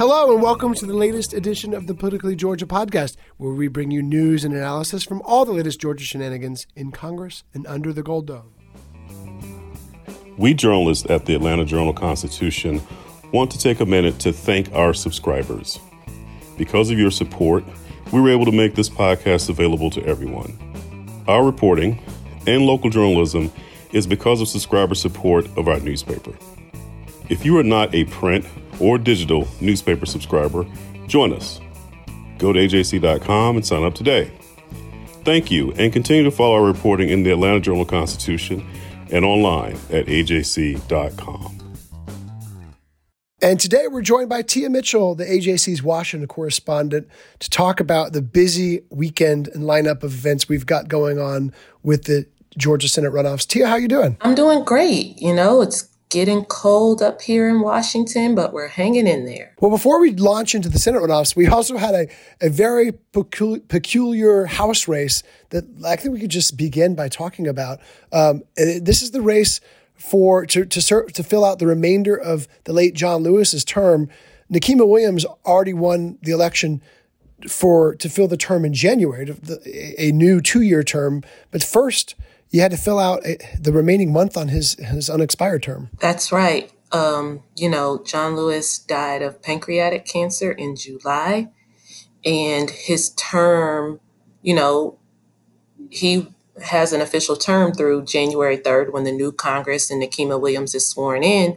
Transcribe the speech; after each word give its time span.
Hello, 0.00 0.32
and 0.32 0.42
welcome 0.42 0.72
to 0.72 0.86
the 0.86 0.94
latest 0.94 1.34
edition 1.34 1.74
of 1.74 1.86
the 1.86 1.92
Politically 1.92 2.34
Georgia 2.34 2.64
podcast, 2.64 3.16
where 3.36 3.52
we 3.52 3.68
bring 3.68 3.90
you 3.90 4.00
news 4.00 4.46
and 4.46 4.54
analysis 4.54 5.04
from 5.04 5.20
all 5.26 5.44
the 5.44 5.52
latest 5.52 5.78
Georgia 5.78 6.06
shenanigans 6.06 6.66
in 6.74 6.90
Congress 6.90 7.44
and 7.52 7.66
under 7.66 7.92
the 7.92 8.02
Gold 8.02 8.26
Dome. 8.26 8.50
We 10.38 10.54
journalists 10.54 11.04
at 11.10 11.26
the 11.26 11.34
Atlanta 11.34 11.66
Journal 11.66 11.92
Constitution 11.92 12.80
want 13.30 13.50
to 13.50 13.58
take 13.58 13.80
a 13.80 13.84
minute 13.84 14.18
to 14.20 14.32
thank 14.32 14.72
our 14.72 14.94
subscribers. 14.94 15.78
Because 16.56 16.90
of 16.90 16.98
your 16.98 17.10
support, 17.10 17.62
we 18.10 18.22
were 18.22 18.30
able 18.30 18.46
to 18.46 18.52
make 18.52 18.76
this 18.76 18.88
podcast 18.88 19.50
available 19.50 19.90
to 19.90 20.02
everyone. 20.06 20.56
Our 21.28 21.44
reporting 21.44 22.02
and 22.46 22.64
local 22.64 22.88
journalism 22.88 23.52
is 23.92 24.06
because 24.06 24.40
of 24.40 24.48
subscriber 24.48 24.94
support 24.94 25.44
of 25.58 25.68
our 25.68 25.78
newspaper. 25.78 26.32
If 27.28 27.44
you 27.44 27.58
are 27.58 27.62
not 27.62 27.94
a 27.94 28.06
print 28.06 28.46
or 28.80 28.98
digital 28.98 29.46
newspaper 29.60 30.06
subscriber, 30.06 30.66
join 31.06 31.32
us. 31.32 31.60
Go 32.38 32.52
to 32.52 32.60
ajc.com 32.60 33.56
and 33.56 33.66
sign 33.66 33.84
up 33.84 33.94
today. 33.94 34.30
Thank 35.24 35.50
you, 35.50 35.72
and 35.72 35.92
continue 35.92 36.24
to 36.24 36.30
follow 36.30 36.54
our 36.54 36.64
reporting 36.64 37.10
in 37.10 37.22
the 37.22 37.30
Atlanta 37.30 37.60
Journal 37.60 37.84
Constitution 37.84 38.66
and 39.10 39.24
online 39.24 39.74
at 39.90 40.06
ajc.com. 40.06 41.60
And 43.42 43.58
today 43.58 43.86
we're 43.88 44.02
joined 44.02 44.28
by 44.28 44.42
Tia 44.42 44.68
Mitchell, 44.68 45.14
the 45.14 45.24
AJC's 45.24 45.82
Washington 45.82 46.28
correspondent, 46.28 47.08
to 47.38 47.48
talk 47.48 47.80
about 47.80 48.12
the 48.12 48.20
busy 48.20 48.82
weekend 48.90 49.48
and 49.48 49.64
lineup 49.64 50.02
of 50.02 50.12
events 50.12 50.46
we've 50.46 50.66
got 50.66 50.88
going 50.88 51.18
on 51.18 51.52
with 51.82 52.04
the 52.04 52.26
Georgia 52.58 52.88
Senate 52.88 53.12
runoffs. 53.12 53.46
Tia, 53.46 53.66
how 53.66 53.74
are 53.74 53.80
you 53.80 53.88
doing? 53.88 54.18
I'm 54.20 54.34
doing 54.34 54.62
great. 54.64 55.18
You 55.20 55.34
know, 55.34 55.62
it's 55.62 55.88
getting 56.10 56.44
cold 56.44 57.00
up 57.00 57.22
here 57.22 57.48
in 57.48 57.60
Washington, 57.60 58.34
but 58.34 58.52
we're 58.52 58.68
hanging 58.68 59.06
in 59.06 59.24
there. 59.24 59.54
Well, 59.60 59.70
before 59.70 60.00
we 60.00 60.12
launch 60.12 60.54
into 60.54 60.68
the 60.68 60.78
Senate 60.78 61.00
runoffs, 61.00 61.34
we 61.36 61.46
also 61.46 61.76
had 61.76 61.94
a, 61.94 62.08
a 62.40 62.50
very 62.50 62.92
peculiar, 63.12 64.46
House 64.46 64.88
race 64.88 65.22
that 65.50 65.64
I 65.86 65.96
think 65.96 66.12
we 66.12 66.20
could 66.20 66.30
just 66.30 66.56
begin 66.56 66.94
by 66.94 67.08
talking 67.08 67.46
about. 67.46 67.80
Um, 68.12 68.42
this 68.56 69.02
is 69.02 69.12
the 69.12 69.22
race 69.22 69.60
for 69.96 70.46
to 70.46 70.64
to 70.64 70.82
serve, 70.82 71.12
to 71.12 71.22
fill 71.22 71.44
out 71.44 71.58
the 71.58 71.66
remainder 71.66 72.16
of 72.16 72.48
the 72.64 72.72
late 72.72 72.94
John 72.94 73.22
Lewis's 73.22 73.64
term. 73.64 74.08
Nikema 74.52 74.88
Williams 74.88 75.24
already 75.46 75.74
won 75.74 76.18
the 76.22 76.32
election 76.32 76.82
for 77.48 77.94
to 77.96 78.08
fill 78.08 78.28
the 78.28 78.36
term 78.36 78.64
in 78.64 78.74
January, 78.74 79.32
a 79.98 80.10
new 80.10 80.40
two 80.40 80.62
year 80.62 80.82
term. 80.82 81.22
But 81.50 81.62
first, 81.62 82.14
you 82.50 82.60
had 82.60 82.70
to 82.72 82.76
fill 82.76 82.98
out 82.98 83.22
the 83.58 83.72
remaining 83.72 84.12
month 84.12 84.36
on 84.36 84.48
his 84.48 84.74
his 84.74 85.08
unexpired 85.08 85.62
term. 85.62 85.90
That's 86.00 86.32
right. 86.32 86.70
Um, 86.92 87.42
you 87.56 87.68
know, 87.68 88.02
John 88.04 88.34
Lewis 88.34 88.78
died 88.78 89.22
of 89.22 89.42
pancreatic 89.42 90.04
cancer 90.04 90.50
in 90.50 90.74
July, 90.74 91.48
and 92.24 92.68
his 92.70 93.10
term, 93.10 94.00
you 94.42 94.54
know, 94.54 94.98
he 95.90 96.26
has 96.64 96.92
an 96.92 97.00
official 97.00 97.36
term 97.36 97.72
through 97.72 98.04
January 98.04 98.58
3rd 98.58 98.92
when 98.92 99.04
the 99.04 99.12
new 99.12 99.32
Congress 99.32 99.90
and 99.90 100.02
Nikema 100.02 100.38
Williams 100.38 100.74
is 100.74 100.88
sworn 100.88 101.22
in. 101.22 101.56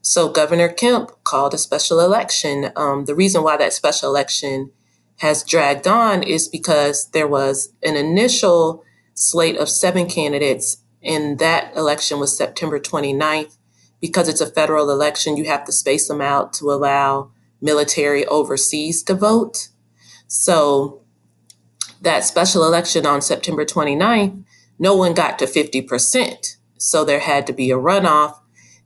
So 0.00 0.28
Governor 0.28 0.68
Kemp 0.68 1.10
called 1.24 1.54
a 1.54 1.58
special 1.58 1.98
election. 1.98 2.70
Um, 2.76 3.06
the 3.06 3.14
reason 3.14 3.42
why 3.42 3.56
that 3.56 3.72
special 3.72 4.10
election 4.10 4.70
has 5.18 5.42
dragged 5.42 5.88
on 5.88 6.22
is 6.22 6.46
because 6.46 7.08
there 7.10 7.26
was 7.26 7.72
an 7.82 7.96
initial 7.96 8.84
slate 9.14 9.56
of 9.56 9.68
seven 9.68 10.08
candidates, 10.08 10.78
and 11.02 11.38
that 11.38 11.74
election 11.76 12.18
was 12.18 12.36
September 12.36 12.78
29th. 12.78 13.56
Because 14.00 14.28
it's 14.28 14.40
a 14.40 14.50
federal 14.50 14.90
election, 14.90 15.36
you 15.36 15.44
have 15.46 15.64
to 15.64 15.72
space 15.72 16.08
them 16.08 16.20
out 16.20 16.52
to 16.54 16.70
allow 16.70 17.30
military 17.60 18.26
overseas 18.26 19.02
to 19.04 19.14
vote. 19.14 19.68
So 20.26 21.02
that 22.02 22.24
special 22.24 22.64
election 22.64 23.06
on 23.06 23.22
September 23.22 23.64
29th, 23.64 24.44
no 24.78 24.94
one 24.94 25.14
got 25.14 25.38
to 25.38 25.46
50%. 25.46 26.56
So 26.76 27.04
there 27.04 27.20
had 27.20 27.46
to 27.46 27.52
be 27.52 27.70
a 27.70 27.76
runoff. 27.76 28.38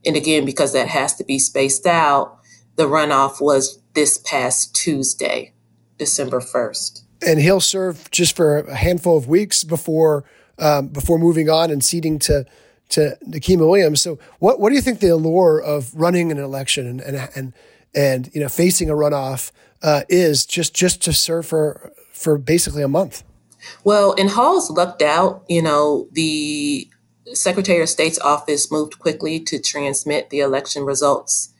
And 0.07 0.15
again, 0.15 0.45
because 0.45 0.73
that 0.73 0.89
has 0.89 1.15
to 1.17 1.25
be 1.25 1.39
spaced 1.39 1.87
out, 1.87 2.39
the 2.77 2.85
runoff 2.85 3.41
was 3.41 3.81
this 3.95 4.19
past 4.19 4.77
Tuesday, 4.77 5.53
December 5.99 6.39
1st. 6.39 7.03
And 7.27 7.41
he'll 7.41 7.61
serve 7.61 8.11
just 8.11 8.37
for 8.37 8.59
a 8.59 8.75
handful 8.75 9.17
of 9.17 9.27
weeks 9.27 9.65
before 9.65 10.25
um, 10.59 10.89
before 10.89 11.19
moving 11.19 11.49
on 11.51 11.71
and 11.71 11.85
ceding 11.85 12.19
to 12.21 12.47
to 12.91 13.19
Nikema 13.27 13.69
Williams. 13.69 14.01
So 14.01 14.19
what 14.39 14.61
what 14.61 14.71
do 14.71 14.77
you 14.77 14.81
think 14.81 15.01
the 15.01 15.09
allure 15.09 15.61
of 15.61 15.95
running 15.95 16.31
an 16.31 16.39
election 16.39 16.87
and 16.87 17.01
and 17.01 17.29
and, 17.35 17.53
and 17.95 18.31
you 18.35 18.41
know 18.41 18.49
facing 18.49 18.89
a 18.89 18.95
runoff 18.95 19.51
uh, 19.83 20.03
is 20.09 20.47
just 20.47 20.75
just 20.75 21.03
to 21.03 21.13
serve 21.13 21.47
for 21.47 21.93
for 22.13 22.37
basically 22.39 22.83
a 22.83 22.89
month. 22.89 23.23
Well, 23.85 24.15
and 24.19 24.31
Hall's 24.31 24.71
lucked 24.71 25.03
out. 25.03 25.45
You 25.49 25.63
know, 25.63 26.09
the 26.13 26.89
Secretary 27.33 27.83
of 27.83 27.89
State's 27.89 28.19
office 28.19 28.71
moved 28.71 28.99
quickly 28.99 29.41
to 29.41 29.59
transmit 29.61 30.31
the 30.31 30.41
election 30.41 30.85
results 30.85 31.53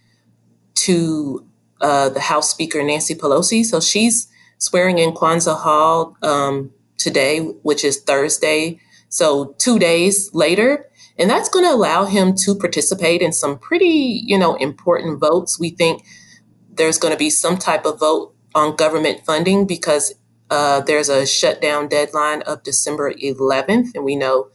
to 0.75 1.47
uh, 1.81 2.09
the 2.09 2.21
House 2.21 2.51
Speaker 2.51 2.83
Nancy 2.83 3.15
Pelosi. 3.15 3.65
So 3.65 3.81
she's 3.81 4.29
swearing 4.59 4.99
in 4.99 5.13
Kwanza 5.13 5.57
Hall 5.57 6.17
um, 6.23 6.71
today, 6.97 7.41
which 7.63 7.85
is 7.85 8.01
Thursday. 8.01 8.81
So 9.09 9.55
two 9.59 9.79
days 9.79 10.31
later. 10.35 10.85
And 11.19 11.29
that's 11.29 11.49
going 11.49 11.65
to 11.65 11.73
allow 11.73 12.05
him 12.05 12.35
to 12.45 12.55
participate 12.55 13.23
in 13.23 13.33
some 13.33 13.59
pretty, 13.59 14.23
you 14.25 14.39
know, 14.39 14.55
important 14.55 15.19
votes. 15.19 15.59
We 15.59 15.71
think 15.71 16.05
there's 16.73 16.99
going 16.99 17.13
to 17.13 17.19
be 17.19 17.31
some 17.31 17.57
type 17.57 17.85
of 17.85 17.99
vote 17.99 18.35
on 18.55 18.77
government 18.77 19.27
funding 19.27 19.67
because 19.67 20.15
uh, 20.51 20.81
there's 20.81 21.09
a 21.09 21.27
shutdown 21.27 21.89
deadline 21.89 22.43
of 22.43 22.63
December 22.63 23.13
11th, 23.13 23.89
and 23.95 24.05
we 24.05 24.17
know 24.17 24.49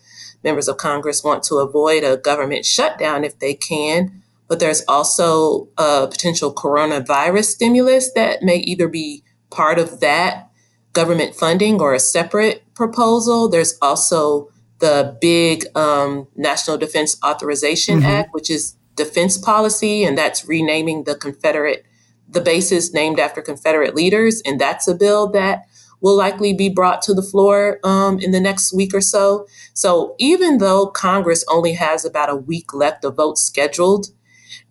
members 0.43 0.67
of 0.67 0.77
Congress 0.77 1.23
want 1.23 1.43
to 1.43 1.55
avoid 1.55 2.03
a 2.03 2.17
government 2.17 2.65
shutdown 2.65 3.23
if 3.23 3.39
they 3.39 3.53
can. 3.53 4.23
But 4.47 4.59
there's 4.59 4.83
also 4.87 5.67
a 5.77 6.07
potential 6.09 6.53
coronavirus 6.53 7.45
stimulus 7.45 8.11
that 8.13 8.41
may 8.41 8.57
either 8.57 8.87
be 8.87 9.23
part 9.53 9.79
of 9.79 9.99
that 9.99 10.49
government 10.93 11.35
funding 11.35 11.79
or 11.79 11.93
a 11.93 11.99
separate 11.99 12.63
proposal. 12.73 13.49
There's 13.49 13.77
also 13.81 14.49
the 14.79 15.17
big 15.21 15.65
um, 15.75 16.27
National 16.35 16.77
Defense 16.77 17.17
Authorization 17.23 17.99
mm-hmm. 17.99 18.09
Act, 18.09 18.29
which 18.33 18.49
is 18.49 18.75
defense 18.95 19.37
policy, 19.37 20.03
and 20.03 20.17
that's 20.17 20.45
renaming 20.45 21.05
the 21.05 21.15
Confederate 21.15 21.85
the 22.29 22.41
bases 22.41 22.93
named 22.93 23.19
after 23.19 23.41
Confederate 23.41 23.95
leaders, 23.95 24.41
and 24.45 24.59
that's 24.59 24.87
a 24.87 24.95
bill 24.95 25.27
that 25.27 25.65
will 26.01 26.17
likely 26.17 26.53
be 26.53 26.67
brought 26.67 27.01
to 27.03 27.13
the 27.13 27.21
floor 27.21 27.79
um, 27.83 28.19
in 28.19 28.31
the 28.31 28.39
next 28.39 28.73
week 28.73 28.93
or 28.93 29.01
so. 29.01 29.45
So 29.73 30.15
even 30.17 30.57
though 30.57 30.87
Congress 30.87 31.45
only 31.47 31.73
has 31.73 32.03
about 32.03 32.29
a 32.29 32.35
week 32.35 32.73
left 32.73 33.05
of 33.05 33.15
votes 33.15 33.41
scheduled, 33.41 34.07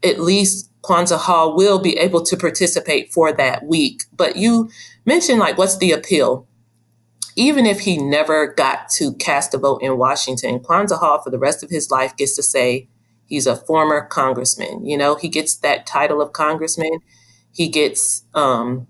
at 0.03 0.19
least 0.19 0.72
Kwanza 0.83 1.19
Hall 1.19 1.55
will 1.55 1.79
be 1.79 1.97
able 1.99 2.23
to 2.23 2.37
participate 2.37 3.13
for 3.13 3.33
that 3.33 3.65
week. 3.65 4.05
But 4.13 4.37
you 4.37 4.71
mentioned 5.05 5.39
like 5.39 5.59
what's 5.59 5.77
the 5.79 5.93
appeal? 5.93 6.47
Even 7.35 7.65
if 7.65 7.81
he 7.81 7.97
never 7.97 8.53
got 8.53 8.91
to 8.91 9.15
cast 9.15 9.55
a 9.55 9.59
vote 9.59 9.83
in 9.83 9.97
Washington, 9.97 10.59
Kwanza 10.59 10.99
Hall 10.99 11.21
for 11.23 11.31
the 11.31 11.39
rest 11.39 11.63
of 11.63 11.71
his 11.71 11.91
life 11.91 12.17
gets 12.17 12.37
to 12.37 12.43
say 12.43 12.89
He's 13.33 13.47
a 13.47 13.57
former 13.57 14.05
congressman. 14.05 14.85
You 14.85 14.99
know, 14.99 15.15
he 15.15 15.31
gets 15.31 15.57
that 15.57 15.87
title 15.87 16.21
of 16.21 16.35
congressman. 16.35 16.99
He 17.51 17.69
gets, 17.69 18.25
um, 18.35 18.87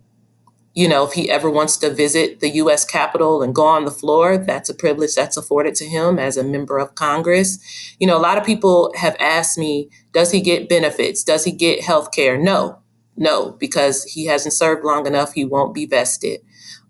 you 0.75 0.89
know, 0.89 1.05
if 1.05 1.13
he 1.13 1.31
ever 1.31 1.51
wants 1.51 1.77
to 1.79 1.91
visit 1.93 2.41
the 2.41 2.49
U.S. 2.51 2.85
Capitol 2.85 3.43
and 3.43 3.55
go 3.55 3.67
on 3.67 3.85
the 3.85 3.91
floor, 3.91 4.39
that's 4.39 4.71
a 4.71 4.75
privilege 4.75 5.15
that's 5.15 5.37
afforded 5.37 5.75
to 5.77 5.85
him 5.85 6.19
as 6.19 6.37
a 6.37 6.45
member 6.45 6.79
of 6.79 6.95
Congress. 6.95 7.95
You 7.99 8.07
know, 8.07 8.17
a 8.17 8.21
lot 8.21 8.39
of 8.39 8.45
people 8.45 8.93
have 8.97 9.17
asked 9.21 9.59
me, 9.59 9.91
does 10.13 10.31
he 10.31 10.41
get 10.41 10.69
benefits? 10.69 11.23
Does 11.23 11.45
he 11.45 11.53
get 11.53 11.85
health 11.85 12.11
care? 12.13 12.39
No, 12.39 12.79
no, 13.17 13.53
because 13.53 14.05
he 14.05 14.27
hasn't 14.27 14.55
served 14.55 14.85
long 14.85 15.07
enough. 15.07 15.35
He 15.35 15.45
won't 15.45 15.75
be 15.75 15.85
vested. 15.85 16.41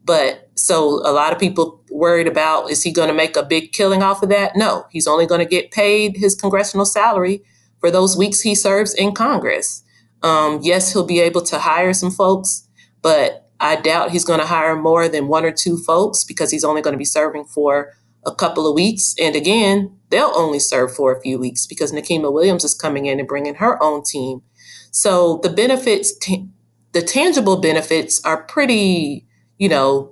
But 0.04 0.50
so 0.54 1.00
a 1.06 1.12
lot 1.12 1.32
of 1.32 1.38
people 1.38 1.82
worried 1.90 2.26
about 2.26 2.70
is 2.70 2.82
he 2.82 2.92
going 2.92 3.08
to 3.08 3.14
make 3.14 3.36
a 3.36 3.42
big 3.42 3.72
killing 3.72 4.02
off 4.02 4.22
of 4.22 4.28
that? 4.30 4.56
No, 4.56 4.86
he's 4.90 5.06
only 5.06 5.26
going 5.26 5.40
to 5.40 5.44
get 5.46 5.70
paid 5.70 6.16
his 6.16 6.34
congressional 6.34 6.86
salary 6.86 7.42
for 7.80 7.90
those 7.90 8.16
weeks 8.16 8.40
he 8.40 8.54
serves 8.54 8.94
in 8.94 9.12
Congress. 9.12 9.82
Um, 10.22 10.60
yes, 10.62 10.92
he'll 10.92 11.06
be 11.06 11.20
able 11.20 11.42
to 11.42 11.58
hire 11.58 11.92
some 11.92 12.10
folks, 12.10 12.68
but 13.00 13.50
I 13.62 13.76
doubt 13.76 14.10
he's 14.10 14.24
going 14.24 14.40
to 14.40 14.46
hire 14.46 14.76
more 14.76 15.08
than 15.08 15.28
one 15.28 15.44
or 15.44 15.52
two 15.52 15.78
folks 15.78 16.24
because 16.24 16.50
he's 16.50 16.64
only 16.64 16.82
going 16.82 16.92
to 16.94 16.98
be 16.98 17.04
serving 17.04 17.46
for 17.46 17.94
a 18.24 18.34
couple 18.34 18.66
of 18.66 18.74
weeks. 18.74 19.14
And 19.20 19.34
again, 19.34 19.96
they'll 20.10 20.32
only 20.34 20.58
serve 20.58 20.94
for 20.94 21.14
a 21.14 21.20
few 21.20 21.38
weeks 21.38 21.66
because 21.66 21.92
Nikema 21.92 22.32
Williams 22.32 22.64
is 22.64 22.74
coming 22.74 23.06
in 23.06 23.18
and 23.18 23.28
bringing 23.28 23.56
her 23.56 23.82
own 23.82 24.02
team. 24.04 24.42
So 24.90 25.40
the 25.42 25.48
benefits, 25.48 26.16
t- 26.16 26.48
the 26.92 27.02
tangible 27.02 27.56
benefits 27.56 28.22
are 28.24 28.42
pretty 28.42 29.26
you 29.62 29.68
know, 29.68 30.10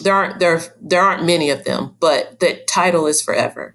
there 0.00 0.14
aren't 0.14 0.40
there 0.40 0.62
there 0.80 1.02
aren't 1.02 1.22
many 1.22 1.50
of 1.50 1.64
them, 1.64 1.94
but 2.00 2.40
that 2.40 2.66
title 2.66 3.06
is 3.06 3.20
forever. 3.20 3.74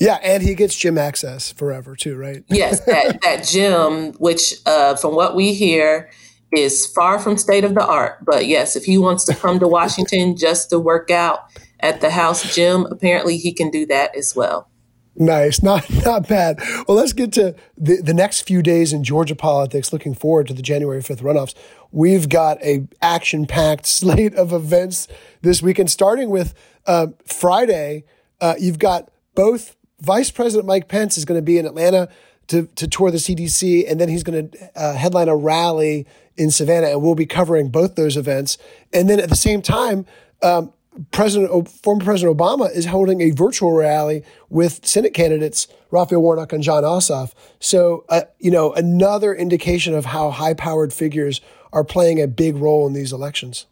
Yeah, 0.00 0.18
and 0.24 0.42
he 0.42 0.56
gets 0.56 0.74
gym 0.74 0.98
access 0.98 1.52
forever 1.52 1.94
too, 1.94 2.16
right? 2.16 2.42
yes, 2.48 2.80
that 2.86 3.20
that 3.22 3.44
gym, 3.44 4.12
which 4.14 4.54
uh, 4.66 4.96
from 4.96 5.14
what 5.14 5.36
we 5.36 5.54
hear, 5.54 6.10
is 6.52 6.86
far 6.86 7.18
from 7.18 7.36
state 7.36 7.64
of 7.64 7.74
the 7.74 7.84
art. 7.84 8.24
But 8.24 8.46
yes, 8.46 8.76
if 8.76 8.84
he 8.84 8.98
wants 8.98 9.24
to 9.26 9.34
come 9.34 9.58
to 9.60 9.68
Washington 9.80 10.36
just 10.36 10.70
to 10.70 10.78
work 10.78 11.10
out 11.10 11.50
at 11.80 12.00
the 12.00 12.10
house 12.10 12.54
gym, 12.54 12.86
apparently 12.86 13.36
he 13.36 13.52
can 13.52 13.70
do 13.70 13.86
that 13.86 14.14
as 14.16 14.34
well. 14.34 14.68
Nice, 15.16 15.62
not 15.62 15.88
not 16.04 16.28
bad. 16.28 16.60
Well, 16.86 16.96
let's 16.96 17.12
get 17.12 17.32
to 17.32 17.54
the, 17.76 18.00
the 18.00 18.14
next 18.14 18.42
few 18.42 18.62
days 18.62 18.92
in 18.92 19.04
Georgia 19.04 19.34
politics. 19.34 19.92
Looking 19.92 20.14
forward 20.14 20.46
to 20.48 20.54
the 20.54 20.62
January 20.62 21.02
fifth 21.02 21.22
runoffs. 21.22 21.54
We've 21.92 22.28
got 22.28 22.62
a 22.62 22.86
action 23.02 23.46
packed 23.46 23.86
slate 23.86 24.34
of 24.34 24.52
events 24.52 25.08
this 25.42 25.62
weekend, 25.62 25.90
starting 25.90 26.30
with 26.30 26.54
uh, 26.86 27.08
Friday. 27.26 28.04
Uh, 28.40 28.54
you've 28.58 28.78
got 28.78 29.10
both 29.34 29.76
Vice 30.00 30.30
President 30.30 30.66
Mike 30.66 30.88
Pence 30.88 31.18
is 31.18 31.24
going 31.24 31.38
to 31.38 31.42
be 31.42 31.58
in 31.58 31.66
Atlanta 31.66 32.08
to, 32.50 32.66
to 32.66 32.88
tour 32.88 33.10
the 33.10 33.18
CDC, 33.18 33.90
and 33.90 34.00
then 34.00 34.08
he's 34.08 34.22
going 34.22 34.50
to 34.50 34.70
uh, 34.74 34.94
headline 34.94 35.28
a 35.28 35.36
rally 35.36 36.06
in 36.36 36.50
Savannah, 36.50 36.88
and 36.88 37.00
we'll 37.00 37.14
be 37.14 37.26
covering 37.26 37.68
both 37.68 37.94
those 37.94 38.16
events. 38.16 38.58
And 38.92 39.08
then 39.08 39.20
at 39.20 39.28
the 39.28 39.36
same 39.36 39.62
time, 39.62 40.04
um, 40.42 40.72
President, 41.12 41.68
former 41.68 42.04
President 42.04 42.36
Obama 42.36 42.70
is 42.74 42.86
holding 42.86 43.20
a 43.20 43.30
virtual 43.30 43.72
rally 43.72 44.24
with 44.48 44.84
Senate 44.84 45.14
candidates 45.14 45.68
Raphael 45.92 46.20
Warnock 46.20 46.52
and 46.52 46.62
Jon 46.62 46.82
Ossoff. 46.82 47.32
So, 47.60 48.04
uh, 48.08 48.22
you 48.40 48.50
know, 48.50 48.72
another 48.72 49.32
indication 49.32 49.94
of 49.94 50.06
how 50.06 50.30
high-powered 50.30 50.92
figures 50.92 51.40
are 51.72 51.84
playing 51.84 52.20
a 52.20 52.26
big 52.26 52.56
role 52.56 52.86
in 52.88 52.92
these 52.92 53.12
elections. 53.12 53.66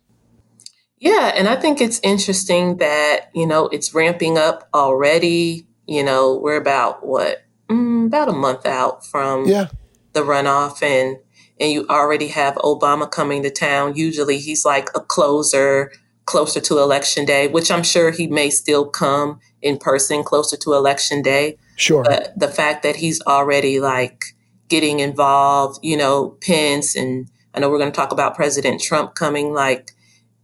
Yeah, 0.99 1.33
and 1.35 1.49
I 1.49 1.57
think 1.57 1.81
it's 1.81 2.01
interesting 2.03 2.77
that 2.79 3.31
you 3.35 3.47
know 3.47 3.67
it's 3.69 3.95
ramping 3.95 4.37
up 4.37 4.69
already. 4.75 5.67
You 5.87 6.05
know, 6.05 6.37
we're 6.37 6.61
about 6.61 7.07
what 7.07 7.45
mm, 7.69 8.07
about 8.07 8.29
a 8.29 8.33
month 8.33 8.67
out 8.67 9.07
from 9.07 9.47
yeah. 9.47 9.69
the 10.13 10.21
runoff, 10.21 10.83
and 10.83 11.19
and 11.61 11.73
you 11.73 11.87
already 11.89 12.29
have 12.29 12.55
Obama 12.57 13.11
coming 13.11 13.43
to 13.43 13.51
town. 13.51 13.95
Usually, 13.97 14.39
he's 14.39 14.65
like 14.65 14.89
a 14.95 15.01
closer 15.01 15.93
closer 16.29 16.61
to 16.61 16.79
election 16.79 17.25
day, 17.25 17.49
which 17.49 17.71
I'm 17.71 17.83
sure 17.83 18.11
he 18.11 18.27
may 18.27 18.51
still 18.51 18.85
come 18.85 19.41
in 19.63 19.79
person 19.79 20.23
closer 20.23 20.59
to 20.59 20.75
election 20.75 21.23
day. 21.23 21.57
Sure. 21.77 22.05
But 22.05 22.39
the 22.39 22.49
fact 22.49 22.83
that 22.83 22.97
he's 22.97 23.23
already 23.23 23.81
like 23.81 24.25
getting 24.69 25.01
involved, 25.01 25.81
you 25.83 25.97
know, 25.97 26.37
Pence, 26.43 26.95
and 26.95 27.31
I 27.55 27.61
know 27.61 27.71
we're 27.71 27.79
going 27.79 27.91
to 27.91 27.97
talk 27.97 28.13
about 28.13 28.35
President 28.35 28.81
Trump 28.81 29.15
coming, 29.15 29.55
like 29.55 29.93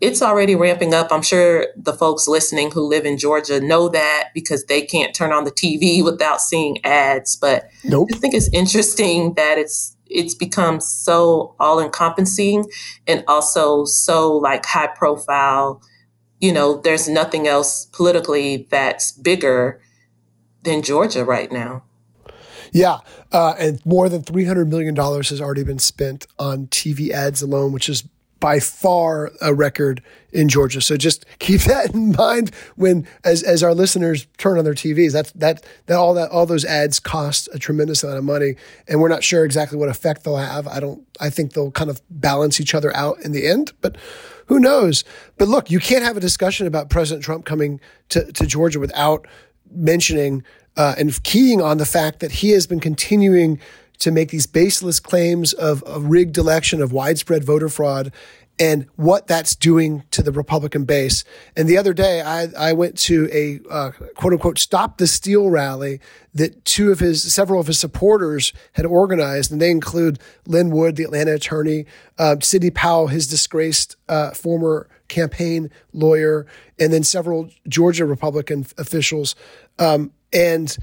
it's 0.05 0.21
already 0.21 0.55
ramping 0.55 0.93
up. 0.93 1.09
I'm 1.11 1.23
sure 1.23 1.69
the 1.77 1.95
folks 1.95 2.29
listening 2.29 2.71
who 2.71 2.87
live 2.87 3.07
in 3.07 3.17
Georgia 3.17 3.59
know 3.59 3.89
that 3.89 4.29
because 4.35 4.67
they 4.67 4.83
can't 4.83 5.15
turn 5.15 5.33
on 5.33 5.45
the 5.45 5.51
TV 5.51 6.05
without 6.11 6.43
seeing 6.43 6.85
ads. 6.85 7.37
But 7.37 7.71
nope. 7.85 8.11
I 8.13 8.19
think 8.19 8.35
it's 8.35 8.51
interesting 8.53 9.33
that 9.35 9.57
it's 9.57 9.97
it's 10.07 10.35
become 10.35 10.81
so 10.81 11.57
all 11.59 11.81
encompassing 11.81 12.67
and 13.07 13.25
also 13.27 13.87
so 13.87 14.37
like 14.37 14.67
high 14.67 14.89
profile. 14.89 15.83
You 16.39 16.53
know, 16.53 16.79
there's 16.83 17.09
nothing 17.09 17.49
else 17.49 17.87
politically 17.87 18.69
that's 18.71 19.11
bigger 19.13 19.81
than 20.65 20.83
Georgia 20.83 21.25
right 21.25 21.51
now. 21.51 21.83
Yeah, 22.73 22.99
uh, 23.33 23.55
and 23.59 23.85
more 23.87 24.11
than 24.11 24.23
three 24.23 24.45
hundred 24.45 24.69
million 24.69 24.95
dollars 24.95 25.31
has 25.31 25.41
already 25.41 25.65
been 25.65 25.79
spent 25.79 26.27
on 26.39 26.67
TV 26.67 27.11
ads 27.11 27.41
alone, 27.41 27.73
which 27.73 27.89
is 27.89 28.05
by 28.45 28.61
far 28.61 29.33
a 29.41 29.55
record 29.55 30.03
in 30.31 30.51
Georgia. 30.51 30.83
So 30.83 30.99
just 30.99 31.25
keep 31.39 31.63
that 31.63 31.95
in 31.95 32.13
mind 32.13 32.55
when 32.77 33.09
as 33.25 33.43
as 33.43 33.63
our 33.63 33.73
listeners 33.73 34.27
turn 34.37 34.59
on 34.59 34.65
their 34.65 34.75
TVs. 34.75 35.13
That's 35.13 35.33
that 35.33 35.65
that 35.87 35.97
all 35.97 36.13
that 36.13 36.31
all 36.31 36.45
those 36.45 36.67
ads 36.67 37.01
cost 37.01 37.49
a 37.55 37.59
tremendous 37.59 38.05
amount 38.05 38.19
of 38.19 38.25
money, 38.25 38.57
and 38.87 39.01
we're 39.01 39.09
not 39.09 39.25
sure 39.25 39.47
exactly 39.47 39.79
what 39.79 39.89
effect 39.89 40.25
they'll 40.25 40.37
have. 40.37 40.69
I 40.69 40.79
don't. 40.79 41.09
I 41.19 41.31
think 41.31 41.55
they'll 41.55 41.71
kind 41.71 41.89
of 41.89 42.03
balance 42.11 42.61
each 42.61 42.75
other 42.75 42.95
out 42.95 43.19
in 43.21 43.33
the 43.33 43.47
end, 43.47 43.73
but 43.81 43.97
who 44.49 44.61
knows? 44.61 45.05
But 45.39 45.49
look, 45.49 45.71
you 45.71 45.81
can't 45.81 46.05
have 46.05 46.19
a 46.19 46.21
discussion 46.21 46.67
about 46.67 46.91
President 46.91 47.25
Trump 47.25 47.47
coming 47.47 47.81
to, 48.11 48.31
to 48.31 48.47
Georgia 48.47 48.79
without 48.79 49.27
mentioning 49.71 50.45
uh, 50.77 50.95
and 50.99 51.23
keying 51.23 51.63
on 51.63 51.79
the 51.79 51.87
fact 51.87 52.21
that 52.21 52.31
he 52.31 52.51
has 52.51 52.67
been 52.67 52.81
continuing 52.81 53.59
to 53.99 54.11
make 54.11 54.31
these 54.31 54.47
baseless 54.47 55.01
claims 55.01 55.53
of 55.53 55.83
a 55.87 56.01
rigged 56.01 56.37
election, 56.37 56.83
of 56.83 56.93
widespread 56.93 57.45
voter 57.45 57.69
fraud, 57.69 58.13
and 58.59 58.87
what 58.95 59.27
that's 59.27 59.57
doing 59.57 60.05
to 60.13 60.23
the 60.23 60.31
Republican 60.31 60.85
base. 60.85 61.25
And 61.57 61.69
the 61.69 61.77
other 61.77 61.93
day, 61.93 62.23
I, 62.23 62.49
I 62.57 62.73
went 62.73 62.97
to 62.99 63.29
a 63.33 63.61
uh, 63.69 63.91
quote 64.15 64.33
unquote 64.33 64.59
stop 64.59 64.99
the 64.99 65.07
steal 65.07 65.51
rally 65.51 66.01
that 66.35 66.65
two 66.65 66.93
of 66.93 67.01
his, 67.01 67.33
several 67.33 67.61
of 67.61 67.67
his 67.67 67.79
supporters 67.79 68.53
had 68.75 68.87
organized. 68.87 69.51
And 69.51 69.61
they 69.61 69.71
include 69.71 70.21
Lin 70.47 70.71
Wood, 70.71 70.97
the 70.97 71.05
Atlanta 71.05 71.35
attorney, 71.35 71.87
uh, 72.19 72.37
Sidney 72.41 72.71
Powell, 72.71 73.09
his 73.09 73.27
disgraced 73.27 73.97
uh, 74.09 74.31
former 74.31 74.89
campaign 75.09 75.71
lawyer, 75.93 76.47
and 76.79 76.93
then 76.93 77.03
several 77.03 77.51
Georgia 77.69 78.07
Republican 78.07 78.67
officials. 78.79 79.35
Um, 79.79 80.13
and 80.33 80.77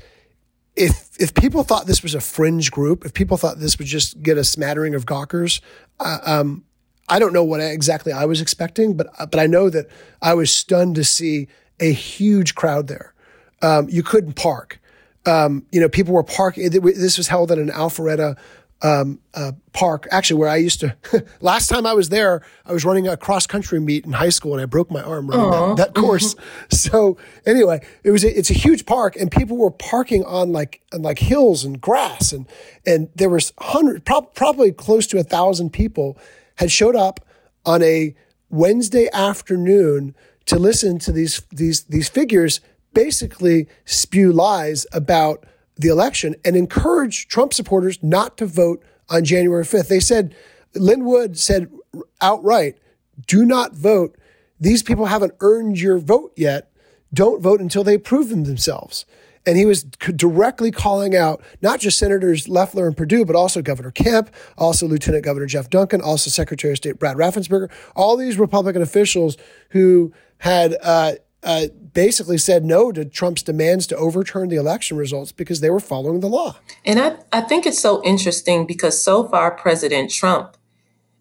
if 0.75 1.09
if 1.19 1.33
people 1.33 1.63
thought 1.63 1.85
this 1.85 2.03
was 2.03 2.15
a 2.15 2.21
fringe 2.21 2.71
group, 2.71 3.05
if 3.05 3.13
people 3.13 3.37
thought 3.37 3.59
this 3.59 3.77
would 3.77 3.87
just 3.87 4.21
get 4.21 4.37
a 4.37 4.43
smattering 4.43 4.95
of 4.95 5.05
gawkers, 5.05 5.61
uh, 5.99 6.19
um, 6.25 6.63
I 7.09 7.19
don't 7.19 7.33
know 7.33 7.43
what 7.43 7.59
exactly 7.59 8.13
I 8.13 8.25
was 8.25 8.41
expecting, 8.41 8.95
but 8.95 9.07
but 9.29 9.39
I 9.39 9.47
know 9.47 9.69
that 9.69 9.87
I 10.21 10.33
was 10.33 10.51
stunned 10.51 10.95
to 10.95 11.03
see 11.03 11.47
a 11.79 11.91
huge 11.91 12.55
crowd 12.55 12.87
there. 12.87 13.13
Um, 13.61 13.89
you 13.89 14.03
couldn't 14.03 14.33
park. 14.33 14.79
Um, 15.25 15.65
you 15.71 15.79
know, 15.79 15.89
people 15.89 16.13
were 16.13 16.23
parking. 16.23 16.69
This 16.69 17.17
was 17.17 17.27
held 17.27 17.51
at 17.51 17.59
an 17.59 17.69
Alpharetta 17.69 18.37
um, 18.83 19.19
uh, 19.33 19.51
park, 19.73 20.07
actually, 20.11 20.39
where 20.39 20.49
I 20.49 20.57
used 20.57 20.79
to. 20.79 20.95
last 21.41 21.67
time 21.67 21.85
I 21.85 21.93
was 21.93 22.09
there, 22.09 22.41
I 22.65 22.73
was 22.73 22.83
running 22.83 23.07
a 23.07 23.15
cross 23.15 23.45
country 23.45 23.79
meet 23.79 24.05
in 24.05 24.13
high 24.13 24.29
school, 24.29 24.53
and 24.53 24.61
I 24.61 24.65
broke 24.65 24.89
my 24.89 25.01
arm 25.01 25.29
running 25.29 25.75
that, 25.75 25.93
that, 25.93 25.95
course. 25.95 26.35
so 26.71 27.17
anyway, 27.45 27.85
it 28.03 28.11
was 28.11 28.23
a, 28.23 28.37
it's 28.37 28.49
a 28.49 28.55
huge 28.55 28.85
park, 28.85 29.15
and 29.15 29.31
people 29.31 29.57
were 29.57 29.71
parking 29.71 30.23
on 30.25 30.51
like 30.51 30.81
on 30.93 31.01
like 31.01 31.19
hills 31.19 31.63
and 31.63 31.79
grass, 31.79 32.31
and 32.31 32.47
and 32.85 33.09
there 33.15 33.29
was 33.29 33.53
hundred, 33.59 34.05
pro- 34.05 34.21
probably 34.21 34.71
close 34.71 35.07
to 35.07 35.19
a 35.19 35.23
thousand 35.23 35.71
people 35.71 36.17
had 36.55 36.71
showed 36.71 36.95
up 36.95 37.19
on 37.65 37.83
a 37.83 38.15
Wednesday 38.49 39.09
afternoon 39.13 40.15
to 40.45 40.57
listen 40.57 40.99
to 40.99 41.11
these 41.11 41.41
these 41.51 41.83
these 41.83 42.09
figures 42.09 42.61
basically 42.93 43.67
spew 43.85 44.31
lies 44.31 44.85
about 44.91 45.45
the 45.77 45.87
election 45.87 46.35
and 46.45 46.55
encourage 46.55 47.27
Trump 47.27 47.53
supporters 47.53 48.01
not 48.01 48.37
to 48.37 48.45
vote 48.45 48.83
on 49.09 49.25
January 49.25 49.63
5th. 49.63 49.87
They 49.87 49.99
said, 49.99 50.35
Lin 50.75 51.05
Wood 51.05 51.37
said 51.37 51.71
outright, 52.21 52.77
do 53.27 53.45
not 53.45 53.73
vote. 53.73 54.17
These 54.59 54.83
people 54.83 55.05
haven't 55.05 55.33
earned 55.41 55.79
your 55.79 55.97
vote 55.97 56.33
yet. 56.35 56.71
Don't 57.13 57.41
vote 57.41 57.59
until 57.59 57.83
they 57.83 57.97
prove 57.97 58.29
them 58.29 58.45
themselves. 58.45 59.05
And 59.45 59.57
he 59.57 59.65
was 59.65 59.83
directly 59.83 60.69
calling 60.69 61.15
out 61.15 61.41
not 61.61 61.79
just 61.79 61.97
Senators 61.97 62.47
Loeffler 62.47 62.85
and 62.85 62.95
Perdue, 62.95 63.25
but 63.25 63.35
also 63.35 63.61
Governor 63.61 63.89
Kemp, 63.89 64.29
also 64.55 64.87
Lieutenant 64.87 65.25
Governor 65.25 65.47
Jeff 65.47 65.69
Duncan, 65.69 65.99
also 65.99 66.29
Secretary 66.29 66.73
of 66.73 66.77
State 66.77 66.99
Brad 66.99 67.17
Raffensperger, 67.17 67.71
all 67.95 68.15
these 68.15 68.37
Republican 68.37 68.83
officials 68.83 69.37
who 69.69 70.13
had 70.37 70.77
uh, 70.83 71.13
uh, 71.43 71.67
basically 71.93 72.37
said 72.37 72.63
no 72.63 72.91
to 72.91 73.03
Trump's 73.03 73.43
demands 73.43 73.87
to 73.87 73.95
overturn 73.95 74.49
the 74.49 74.55
election 74.55 74.97
results 74.97 75.31
because 75.31 75.59
they 75.59 75.69
were 75.69 75.79
following 75.79 76.19
the 76.19 76.27
law. 76.27 76.55
And 76.85 76.99
I, 76.99 77.17
I 77.31 77.41
think 77.41 77.65
it's 77.65 77.79
so 77.79 78.03
interesting 78.03 78.67
because 78.67 79.01
so 79.01 79.27
far, 79.27 79.51
President 79.51 80.11
Trump, 80.11 80.55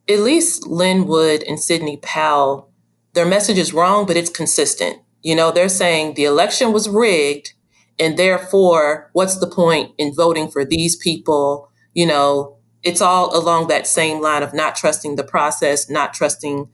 at 0.09 0.21
least 0.21 0.67
Lin 0.67 1.07
Wood 1.07 1.43
and 1.45 1.59
Sidney 1.59 1.97
Powell, 1.97 2.71
their 3.15 3.27
message 3.27 3.59
is 3.59 3.73
wrong, 3.73 4.07
but 4.07 4.17
it's 4.17 4.31
consistent. 4.31 4.99
You 5.23 5.35
know, 5.35 5.51
they're 5.51 5.69
saying 5.69 6.15
the 6.15 6.25
election 6.25 6.73
was 6.73 6.89
rigged, 6.89 7.53
and 7.99 8.19
therefore, 8.19 9.11
what's 9.13 9.37
the 9.37 9.47
point 9.47 9.93
in 9.99 10.15
voting 10.15 10.51
for 10.51 10.65
these 10.65 10.97
people? 10.97 11.71
You 11.93 12.07
know, 12.07 12.59
it's 12.83 13.01
all 13.01 13.37
along 13.37 13.69
that 13.69 13.87
same 13.87 14.23
line 14.23 14.43
of 14.43 14.55
not 14.55 14.77
trusting 14.77 15.17
the 15.17 15.25
process, 15.25 15.91
not 15.91 16.15
trusting 16.15 16.69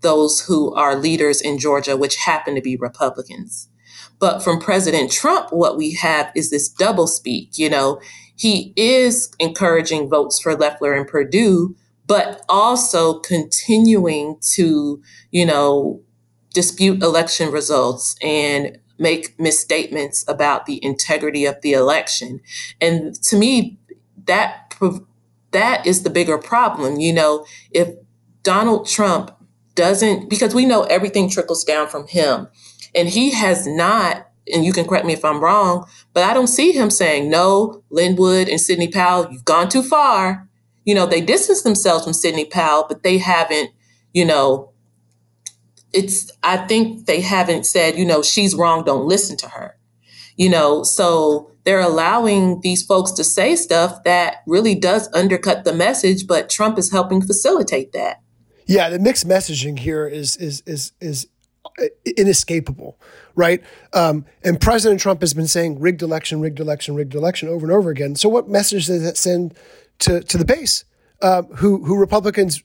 those 0.00 0.40
who 0.40 0.74
are 0.74 0.96
leaders 0.96 1.40
in 1.40 1.58
Georgia, 1.58 1.96
which 1.96 2.16
happen 2.16 2.54
to 2.54 2.60
be 2.60 2.76
Republicans. 2.76 3.68
But 4.18 4.42
from 4.42 4.60
President 4.60 5.12
Trump, 5.12 5.52
what 5.52 5.76
we 5.76 5.94
have 5.94 6.30
is 6.34 6.50
this 6.50 6.68
double 6.68 7.06
speak. 7.06 7.56
You 7.56 7.70
know, 7.70 8.00
he 8.36 8.72
is 8.76 9.30
encouraging 9.38 10.08
votes 10.08 10.40
for 10.40 10.56
Loeffler 10.56 10.94
and 10.94 11.06
Perdue, 11.06 11.74
but 12.06 12.44
also 12.48 13.20
continuing 13.20 14.38
to, 14.54 15.02
you 15.30 15.46
know, 15.46 16.02
dispute 16.54 17.02
election 17.02 17.50
results 17.50 18.16
and 18.22 18.78
make 18.98 19.38
misstatements 19.38 20.24
about 20.26 20.66
the 20.66 20.84
integrity 20.84 21.44
of 21.44 21.60
the 21.62 21.72
election. 21.72 22.40
And 22.80 23.14
to 23.24 23.36
me, 23.36 23.78
that 24.24 24.74
that 25.52 25.86
is 25.86 26.02
the 26.02 26.10
bigger 26.10 26.38
problem. 26.38 26.98
You 26.98 27.12
know, 27.12 27.46
if 27.70 27.90
Donald 28.42 28.88
Trump 28.88 29.30
doesn't, 29.78 30.28
because 30.28 30.54
we 30.54 30.66
know 30.66 30.82
everything 30.82 31.30
trickles 31.30 31.64
down 31.64 31.88
from 31.88 32.06
him, 32.06 32.48
and 32.94 33.08
he 33.08 33.30
has 33.30 33.66
not. 33.66 34.26
And 34.52 34.64
you 34.64 34.72
can 34.72 34.86
correct 34.86 35.04
me 35.04 35.12
if 35.12 35.26
I'm 35.26 35.44
wrong, 35.44 35.86
but 36.14 36.24
I 36.24 36.32
don't 36.32 36.46
see 36.46 36.72
him 36.72 36.88
saying, 36.88 37.28
no, 37.28 37.82
Lin 37.90 38.16
Wood 38.16 38.48
and 38.48 38.58
Sidney 38.58 38.88
Powell, 38.88 39.28
you've 39.30 39.44
gone 39.44 39.68
too 39.68 39.82
far. 39.82 40.48
You 40.86 40.94
know, 40.94 41.04
they 41.04 41.20
distance 41.20 41.60
themselves 41.60 42.04
from 42.04 42.14
Sidney 42.14 42.46
Powell, 42.46 42.86
but 42.88 43.02
they 43.02 43.18
haven't, 43.18 43.72
you 44.14 44.24
know, 44.24 44.72
it's, 45.92 46.30
I 46.42 46.56
think 46.66 47.04
they 47.04 47.20
haven't 47.20 47.66
said, 47.66 47.98
you 47.98 48.06
know, 48.06 48.22
she's 48.22 48.54
wrong, 48.54 48.84
don't 48.84 49.06
listen 49.06 49.36
to 49.36 49.48
her. 49.48 49.76
You 50.38 50.48
know, 50.48 50.82
so 50.82 51.50
they're 51.64 51.80
allowing 51.80 52.62
these 52.62 52.82
folks 52.82 53.12
to 53.12 53.24
say 53.24 53.54
stuff 53.54 54.02
that 54.04 54.36
really 54.46 54.74
does 54.74 55.10
undercut 55.12 55.64
the 55.64 55.74
message, 55.74 56.26
but 56.26 56.48
Trump 56.48 56.78
is 56.78 56.90
helping 56.90 57.20
facilitate 57.20 57.92
that. 57.92 58.22
Yeah, 58.68 58.90
the 58.90 58.98
mixed 58.98 59.26
messaging 59.26 59.78
here 59.78 60.06
is 60.06 60.36
is 60.36 60.62
is 60.66 60.92
is 61.00 61.26
inescapable, 62.04 63.00
right? 63.34 63.62
Um, 63.94 64.26
and 64.44 64.60
President 64.60 65.00
Trump 65.00 65.22
has 65.22 65.32
been 65.32 65.46
saying 65.46 65.80
rigged 65.80 66.02
election, 66.02 66.40
rigged 66.40 66.60
election, 66.60 66.94
rigged 66.94 67.14
election 67.14 67.48
over 67.48 67.64
and 67.64 67.72
over 67.72 67.88
again. 67.88 68.14
So 68.14 68.28
what 68.28 68.48
message 68.48 68.86
does 68.86 69.02
that 69.02 69.16
send 69.16 69.54
to 70.00 70.20
to 70.20 70.36
the 70.36 70.44
base, 70.44 70.84
um, 71.22 71.46
who 71.56 71.82
who 71.84 71.98
Republicans 71.98 72.62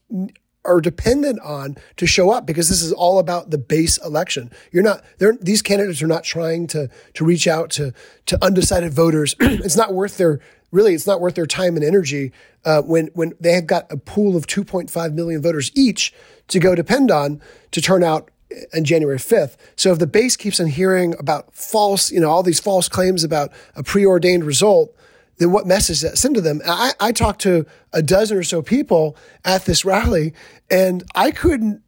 are 0.65 0.81
dependent 0.81 1.39
on 1.41 1.75
to 1.98 2.05
show 2.05 2.31
up 2.31 2.45
because 2.45 2.69
this 2.69 2.81
is 2.81 2.91
all 2.91 3.19
about 3.19 3.50
the 3.50 3.57
base 3.57 3.98
election. 3.98 4.51
You're 4.72 4.83
not 4.83 5.03
these 5.19 5.62
candidates 5.62 6.01
are 6.01 6.07
not 6.07 6.25
trying 6.25 6.67
to 6.67 6.89
to 7.13 7.25
reach 7.25 7.48
out 7.48 7.69
to 7.72 7.93
to 8.25 8.43
undecided 8.43 8.93
voters. 8.93 9.36
it's 9.39 9.77
not 9.77 9.93
worth 9.93 10.17
their 10.17 10.41
really 10.74 10.94
it's 10.94 11.08
not 11.08 11.22
worth 11.22 11.36
their 11.36 11.46
time 11.46 11.75
and 11.75 11.86
energy 11.86 12.32
uh, 12.65 12.82
when 12.82 13.08
when 13.13 13.34
they 13.39 13.53
have 13.53 13.68
got 13.68 13.89
a 13.92 13.98
pool 13.98 14.36
of 14.36 14.48
2.5 14.48 15.13
million 15.13 15.42
voters 15.42 15.72
each 15.75 16.13
to 16.48 16.60
go 16.60 16.75
depend 16.75 17.12
on 17.12 17.42
to 17.72 17.82
turn 17.82 18.03
out 18.03 18.30
on 18.74 18.84
January 18.84 19.18
5th. 19.18 19.56
So 19.75 19.92
if 19.92 20.00
the 20.00 20.08
base 20.08 20.36
keeps 20.36 20.60
on 20.60 20.68
hearing 20.68 21.15
about 21.18 21.53
false, 21.56 22.12
you 22.12 22.20
know, 22.20 22.30
all 22.30 22.44
these 22.44 22.60
false 22.60 22.88
claims 22.89 23.24
about 23.24 23.51
a 23.75 23.84
preordained 23.84 24.44
result, 24.44 24.96
then 25.38 25.51
what 25.51 25.65
message 25.65 26.01
that 26.01 26.18
send 26.18 26.36
to 26.36 26.42
them? 26.42 26.62
I, 26.65 26.94
I 27.00 27.12
talked 27.12 27.42
to 27.42 27.65
a 27.92 28.01
dozen 28.01 28.38
or 28.38 28.44
so 28.44 28.62
people 28.62 29.18
at 29.44 29.65
this 29.65 29.84
rally, 29.84 30.34
and 30.70 31.03
I 31.15 31.32
couldn't. 31.32 31.82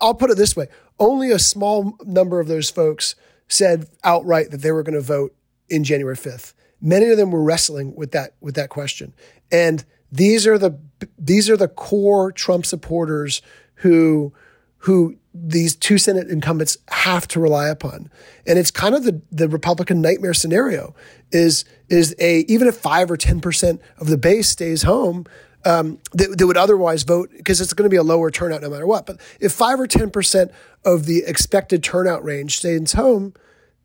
I'll 0.00 0.14
put 0.14 0.30
it 0.30 0.36
this 0.36 0.56
way: 0.56 0.68
only 0.98 1.30
a 1.30 1.38
small 1.38 1.96
number 2.04 2.40
of 2.40 2.48
those 2.48 2.70
folks 2.70 3.14
said 3.48 3.88
outright 4.04 4.50
that 4.50 4.62
they 4.62 4.72
were 4.72 4.82
going 4.82 4.94
to 4.94 5.00
vote 5.00 5.34
in 5.68 5.84
January 5.84 6.16
fifth. 6.16 6.54
Many 6.80 7.10
of 7.10 7.16
them 7.16 7.30
were 7.30 7.42
wrestling 7.42 7.94
with 7.94 8.12
that 8.12 8.34
with 8.40 8.54
that 8.54 8.70
question, 8.70 9.12
and 9.50 9.84
these 10.10 10.46
are 10.46 10.58
the 10.58 10.78
these 11.18 11.48
are 11.50 11.56
the 11.56 11.68
core 11.68 12.32
Trump 12.32 12.66
supporters 12.66 13.42
who 13.76 14.32
who 14.78 15.16
these 15.34 15.76
two 15.76 15.98
Senate 15.98 16.28
incumbents 16.28 16.78
have 16.88 17.28
to 17.28 17.40
rely 17.40 17.68
upon. 17.68 18.10
And 18.46 18.58
it's 18.58 18.70
kind 18.70 18.94
of 18.94 19.04
the, 19.04 19.20
the 19.30 19.48
Republican 19.48 20.00
nightmare 20.00 20.34
scenario 20.34 20.94
is, 21.30 21.64
is 21.88 22.16
a, 22.18 22.40
even 22.48 22.66
if 22.66 22.76
five 22.76 23.10
or 23.10 23.16
10% 23.16 23.78
of 23.98 24.08
the 24.08 24.18
base 24.18 24.48
stays 24.48 24.82
home, 24.82 25.26
um, 25.64 25.98
that, 26.12 26.36
that 26.36 26.46
would 26.46 26.56
otherwise 26.56 27.02
vote 27.02 27.30
because 27.36 27.60
it's 27.60 27.74
going 27.74 27.84
to 27.84 27.90
be 27.90 27.98
a 27.98 28.02
lower 28.02 28.30
turnout 28.30 28.62
no 28.62 28.70
matter 28.70 28.86
what. 28.86 29.06
But 29.06 29.20
if 29.38 29.52
five 29.52 29.78
or 29.78 29.86
10% 29.86 30.50
of 30.84 31.06
the 31.06 31.22
expected 31.26 31.82
turnout 31.82 32.24
range 32.24 32.56
stays 32.56 32.94
home, 32.94 33.34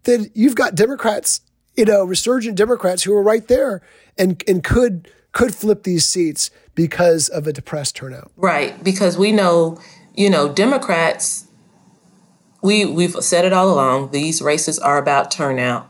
then 0.03 0.31
you've 0.33 0.55
got 0.55 0.75
Democrats, 0.75 1.41
you 1.77 1.85
know, 1.85 2.03
resurgent 2.03 2.55
Democrats 2.57 3.03
who 3.03 3.13
are 3.13 3.23
right 3.23 3.47
there 3.47 3.81
and, 4.17 4.43
and 4.47 4.63
could, 4.63 5.09
could 5.31 5.53
flip 5.53 5.83
these 5.83 6.05
seats 6.05 6.49
because 6.73 7.29
of 7.29 7.47
a 7.47 7.53
depressed 7.53 7.95
turnout. 7.95 8.31
Right. 8.37 8.81
Because 8.83 9.17
we 9.17 9.31
know 9.31 9.79
you 10.15 10.29
know, 10.29 10.51
Democrats, 10.51 11.47
we 12.61 12.85
we've 12.85 13.15
said 13.15 13.45
it 13.45 13.53
all 13.53 13.71
along, 13.71 14.11
these 14.11 14.41
races 14.41 14.79
are 14.79 14.97
about 14.97 15.31
turnout. 15.31 15.89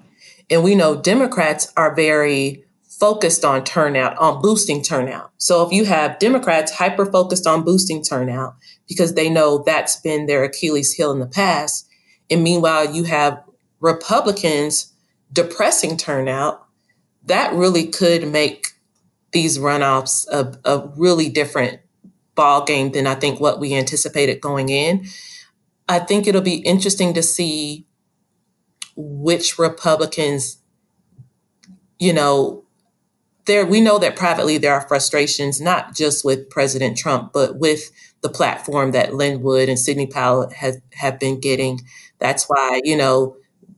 And 0.50 0.64
we 0.64 0.76
know 0.76 1.00
Democrats 1.00 1.72
are 1.78 1.96
very 1.96 2.66
focused 3.00 3.44
on 3.44 3.64
turnout, 3.64 4.18
on 4.18 4.42
boosting 4.42 4.82
turnout. 4.82 5.32
So 5.38 5.66
if 5.66 5.72
you 5.72 5.86
have 5.86 6.20
Democrats 6.20 6.72
hyper 6.72 7.06
focused 7.06 7.46
on 7.46 7.64
boosting 7.64 8.04
turnout 8.04 8.56
because 8.88 9.14
they 9.14 9.30
know 9.30 9.64
that's 9.64 9.98
been 9.98 10.28
their 10.28 10.44
Achilles 10.44 10.94
heel 10.94 11.12
in 11.12 11.20
the 11.20 11.28
past, 11.28 11.88
and 12.30 12.44
meanwhile 12.44 12.92
you 12.92 13.04
have 13.04 13.44
Republicans 13.80 14.94
depressing 15.36 15.98
turnout, 15.98 16.66
that 17.26 17.54
really 17.54 17.88
could 17.88 18.28
make 18.28 18.68
these 19.32 19.58
runoffs 19.60 20.26
a, 20.30 20.58
a 20.64 20.88
really 20.96 21.30
different 21.30 21.82
ball 22.36 22.64
game 22.64 22.92
than 22.92 23.06
I 23.06 23.16
think 23.16 23.40
what 23.40 23.60
we 23.60 23.74
anticipated 23.74 24.42
going 24.42 24.70
in. 24.70 25.06
I 25.88 26.00
think 26.00 26.26
it'll 26.26 26.42
be 26.42 26.56
interesting 26.56 27.14
to 27.14 27.22
see 27.22 27.86
which 28.96 29.60
Republicans, 29.60 30.58
you 32.00 32.14
know, 32.14 32.64
there 33.46 33.66
we 33.66 33.82
know 33.82 34.00
that 34.00 34.16
privately 34.16 34.58
there 34.58 34.74
are 34.74 34.88
frustrations 34.88 35.62
not 35.62 35.94
just 35.96 36.26
with 36.26 36.50
President 36.50 36.98
Trump, 36.98 37.32
but 37.34 37.60
with 37.60 37.92
the 38.22 38.30
platform 38.30 38.92
that 38.92 39.14
Lin 39.14 39.42
Wood 39.42 39.70
and 39.70 39.78
Sidney 39.78 40.08
Powell 40.08 40.50
has 40.56 40.80
have 40.94 41.20
been 41.20 41.40
getting. 41.40 41.82
That's 42.20 42.46
why, 42.46 42.82
you 42.84 42.98
know, 42.98 43.38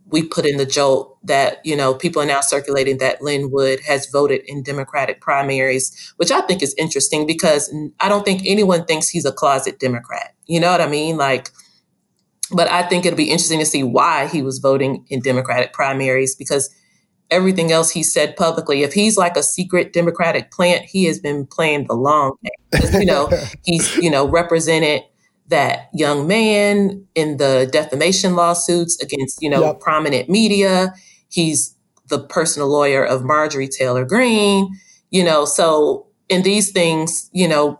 we 0.09 0.23
put 0.23 0.45
in 0.45 0.57
the 0.57 0.65
jolt 0.65 1.17
that 1.23 1.59
you 1.65 1.75
know 1.75 1.93
people 1.93 2.21
are 2.21 2.25
now 2.25 2.41
circulating 2.41 2.97
that 2.99 3.21
Lin 3.21 3.51
Wood 3.51 3.81
has 3.81 4.07
voted 4.07 4.41
in 4.45 4.63
Democratic 4.63 5.21
primaries, 5.21 6.13
which 6.17 6.31
I 6.31 6.41
think 6.41 6.61
is 6.61 6.73
interesting 6.77 7.27
because 7.27 7.73
I 7.99 8.09
don't 8.09 8.23
think 8.23 8.43
anyone 8.45 8.85
thinks 8.85 9.09
he's 9.09 9.25
a 9.25 9.31
closet 9.31 9.79
Democrat. 9.79 10.33
You 10.45 10.59
know 10.59 10.71
what 10.71 10.81
I 10.81 10.87
mean? 10.87 11.17
Like, 11.17 11.49
but 12.51 12.69
I 12.69 12.83
think 12.83 13.05
it'll 13.05 13.17
be 13.17 13.29
interesting 13.29 13.59
to 13.59 13.65
see 13.65 13.83
why 13.83 14.27
he 14.27 14.41
was 14.41 14.59
voting 14.59 15.05
in 15.09 15.21
Democratic 15.21 15.73
primaries 15.73 16.35
because 16.35 16.73
everything 17.29 17.71
else 17.71 17.91
he 17.91 18.03
said 18.03 18.37
publicly, 18.37 18.83
if 18.83 18.93
he's 18.93 19.17
like 19.17 19.35
a 19.35 19.43
secret 19.43 19.91
Democratic 19.91 20.51
plant, 20.51 20.85
he 20.85 21.05
has 21.05 21.19
been 21.19 21.45
playing 21.45 21.87
the 21.87 21.95
long 21.95 22.33
game. 22.43 23.01
you 23.01 23.05
know, 23.05 23.29
he's 23.65 23.97
you 23.97 24.09
know 24.09 24.27
represented 24.27 25.03
that 25.47 25.89
young 25.93 26.27
man 26.27 27.05
in 27.15 27.37
the 27.37 27.69
defamation 27.71 28.35
lawsuits 28.35 29.01
against, 29.01 29.41
you 29.41 29.49
know, 29.49 29.61
yep. 29.61 29.79
prominent 29.79 30.29
media. 30.29 30.93
He's 31.29 31.75
the 32.07 32.19
personal 32.19 32.67
lawyer 32.67 33.03
of 33.03 33.23
Marjorie 33.23 33.67
Taylor 33.67 34.05
Greene, 34.05 34.69
you 35.09 35.23
know, 35.23 35.45
so 35.45 36.07
and 36.29 36.43
these 36.43 36.71
things, 36.71 37.29
you 37.31 37.47
know, 37.47 37.79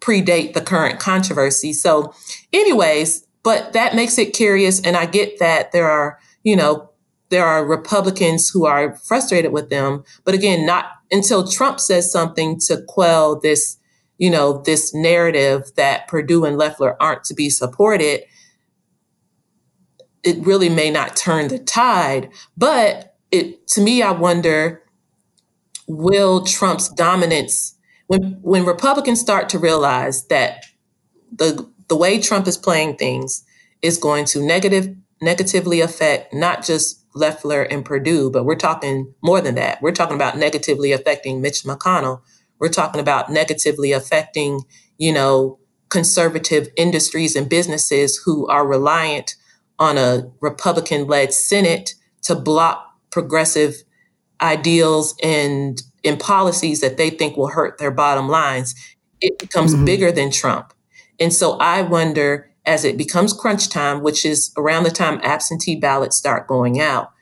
predate 0.00 0.54
the 0.54 0.60
current 0.60 1.00
controversy. 1.00 1.72
So 1.72 2.14
anyways, 2.52 3.26
but 3.42 3.72
that 3.74 3.94
makes 3.94 4.18
it 4.18 4.34
curious 4.34 4.80
and 4.80 4.96
I 4.96 5.06
get 5.06 5.38
that 5.38 5.72
there 5.72 5.88
are, 5.88 6.18
you 6.42 6.56
know, 6.56 6.90
there 7.30 7.44
are 7.44 7.66
Republicans 7.66 8.48
who 8.48 8.66
are 8.66 8.96
frustrated 8.96 9.52
with 9.52 9.70
them, 9.70 10.04
but 10.24 10.34
again, 10.34 10.66
not 10.66 10.86
until 11.10 11.46
Trump 11.46 11.80
says 11.80 12.10
something 12.10 12.58
to 12.66 12.82
quell 12.86 13.40
this 13.40 13.76
you 14.18 14.30
know, 14.30 14.62
this 14.62 14.94
narrative 14.94 15.72
that 15.76 16.08
Perdue 16.08 16.44
and 16.44 16.56
Loeffler 16.56 17.00
aren't 17.02 17.24
to 17.24 17.34
be 17.34 17.50
supported, 17.50 18.22
it 20.22 20.44
really 20.46 20.68
may 20.68 20.90
not 20.90 21.16
turn 21.16 21.48
the 21.48 21.58
tide. 21.58 22.30
But 22.56 23.16
it 23.30 23.66
to 23.68 23.80
me, 23.80 24.02
I 24.02 24.12
wonder, 24.12 24.82
will 25.86 26.44
Trump's 26.44 26.88
dominance 26.88 27.76
when 28.06 28.38
when 28.42 28.64
Republicans 28.64 29.20
start 29.20 29.48
to 29.50 29.58
realize 29.58 30.26
that 30.28 30.64
the 31.32 31.68
the 31.88 31.96
way 31.96 32.20
Trump 32.20 32.46
is 32.46 32.56
playing 32.56 32.96
things 32.96 33.44
is 33.82 33.98
going 33.98 34.24
to 34.26 34.44
negative 34.44 34.94
negatively 35.20 35.80
affect 35.80 36.32
not 36.32 36.64
just 36.64 37.04
Loeffler 37.14 37.62
and 37.62 37.84
Perdue, 37.84 38.30
but 38.30 38.44
we're 38.44 38.56
talking 38.56 39.14
more 39.22 39.40
than 39.40 39.54
that. 39.54 39.80
We're 39.80 39.92
talking 39.92 40.16
about 40.16 40.36
negatively 40.36 40.92
affecting 40.92 41.40
Mitch 41.40 41.62
McConnell. 41.62 42.20
We're 42.64 42.70
talking 42.70 43.00
about 43.02 43.30
negatively 43.30 43.92
affecting, 43.92 44.62
you 44.96 45.12
know, 45.12 45.58
conservative 45.90 46.66
industries 46.78 47.36
and 47.36 47.46
businesses 47.46 48.16
who 48.24 48.46
are 48.46 48.66
reliant 48.66 49.34
on 49.78 49.98
a 49.98 50.32
Republican 50.40 51.06
led 51.06 51.34
Senate 51.34 51.94
to 52.22 52.34
block 52.34 52.90
progressive 53.10 53.82
ideals 54.40 55.14
and 55.22 55.82
in 56.02 56.16
policies 56.16 56.80
that 56.80 56.96
they 56.96 57.10
think 57.10 57.36
will 57.36 57.48
hurt 57.48 57.76
their 57.76 57.90
bottom 57.90 58.30
lines. 58.30 58.74
It 59.20 59.38
becomes 59.38 59.74
mm-hmm. 59.74 59.84
bigger 59.84 60.10
than 60.10 60.30
Trump. 60.30 60.72
And 61.20 61.34
so 61.34 61.58
I 61.58 61.82
wonder 61.82 62.50
as 62.64 62.86
it 62.86 62.96
becomes 62.96 63.34
crunch 63.34 63.68
time, 63.68 64.02
which 64.02 64.24
is 64.24 64.54
around 64.56 64.84
the 64.84 64.90
time 64.90 65.20
absentee 65.22 65.76
ballots 65.76 66.16
start 66.16 66.48
going 66.48 66.80
out, 66.80 67.12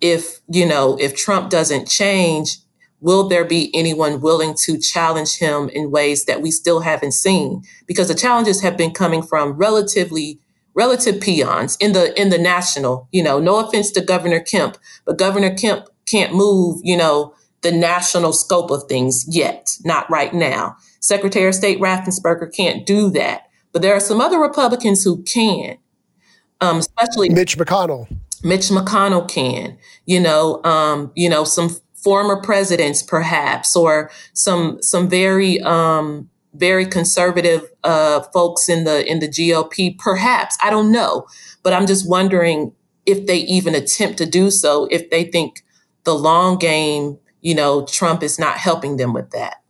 if, 0.00 0.38
you 0.48 0.64
know, 0.64 0.96
if 1.00 1.16
Trump 1.16 1.50
doesn't 1.50 1.88
change, 1.88 2.58
will 3.00 3.28
there 3.28 3.44
be 3.44 3.74
anyone 3.74 4.20
willing 4.20 4.54
to 4.64 4.78
challenge 4.78 5.38
him 5.38 5.68
in 5.70 5.90
ways 5.90 6.24
that 6.24 6.42
we 6.42 6.50
still 6.50 6.80
haven't 6.80 7.12
seen? 7.12 7.62
Because 7.86 8.08
the 8.08 8.14
challenges 8.14 8.60
have 8.62 8.76
been 8.76 8.92
coming 8.92 9.22
from 9.22 9.52
relatively 9.52 10.40
relative 10.74 11.20
peons 11.20 11.76
in 11.80 11.92
the 11.92 12.18
in 12.20 12.30
the 12.30 12.38
national, 12.38 13.08
you 13.10 13.22
know, 13.22 13.38
no 13.40 13.58
offense 13.58 13.90
to 13.92 14.00
Governor 14.00 14.40
Kemp, 14.40 14.78
but 15.04 15.18
Governor 15.18 15.54
Kemp 15.54 15.88
can't 16.06 16.34
move, 16.34 16.80
you 16.84 16.96
know, 16.96 17.34
the 17.62 17.72
national 17.72 18.32
scope 18.32 18.70
of 18.70 18.84
things 18.84 19.24
yet, 19.28 19.76
not 19.84 20.08
right 20.08 20.32
now. 20.32 20.76
Secretary 21.00 21.48
of 21.48 21.54
State 21.54 21.80
Raffensperger 21.80 22.54
can't 22.54 22.86
do 22.86 23.10
that. 23.10 23.42
But 23.72 23.82
there 23.82 23.94
are 23.94 24.00
some 24.00 24.20
other 24.20 24.38
Republicans 24.38 25.04
who 25.04 25.22
can, 25.22 25.78
um, 26.60 26.78
especially 26.78 27.28
Mitch 27.28 27.58
McConnell. 27.58 28.08
Mitch 28.42 28.68
McConnell 28.68 29.28
can, 29.28 29.76
you 30.06 30.20
know, 30.20 30.62
um, 30.64 31.10
you 31.14 31.28
know, 31.28 31.44
some 31.44 31.76
former 32.02 32.40
presidents 32.40 33.02
perhaps, 33.02 33.76
or 33.76 34.10
some 34.32 34.82
some 34.82 35.08
very 35.08 35.60
um, 35.60 36.28
very 36.54 36.86
conservative 36.86 37.62
uh, 37.84 38.20
folks 38.32 38.68
in 38.68 38.84
the 38.84 39.08
in 39.10 39.20
the 39.20 39.28
GOP, 39.28 39.98
perhaps. 39.98 40.56
I 40.62 40.70
don't 40.70 40.92
know, 40.92 41.26
but 41.62 41.72
I'm 41.72 41.86
just 41.86 42.08
wondering 42.08 42.72
if 43.06 43.26
they 43.26 43.38
even 43.38 43.74
attempt 43.74 44.18
to 44.18 44.26
do 44.26 44.50
so 44.50 44.86
if 44.90 45.08
they 45.10 45.24
think 45.24 45.64
the 46.04 46.14
long 46.14 46.58
game, 46.58 47.18
you 47.40 47.54
know, 47.54 47.86
Trump 47.86 48.22
is 48.22 48.38
not 48.38 48.58
helping 48.58 48.96
them 48.96 49.12
with 49.12 49.30
that. 49.30 49.62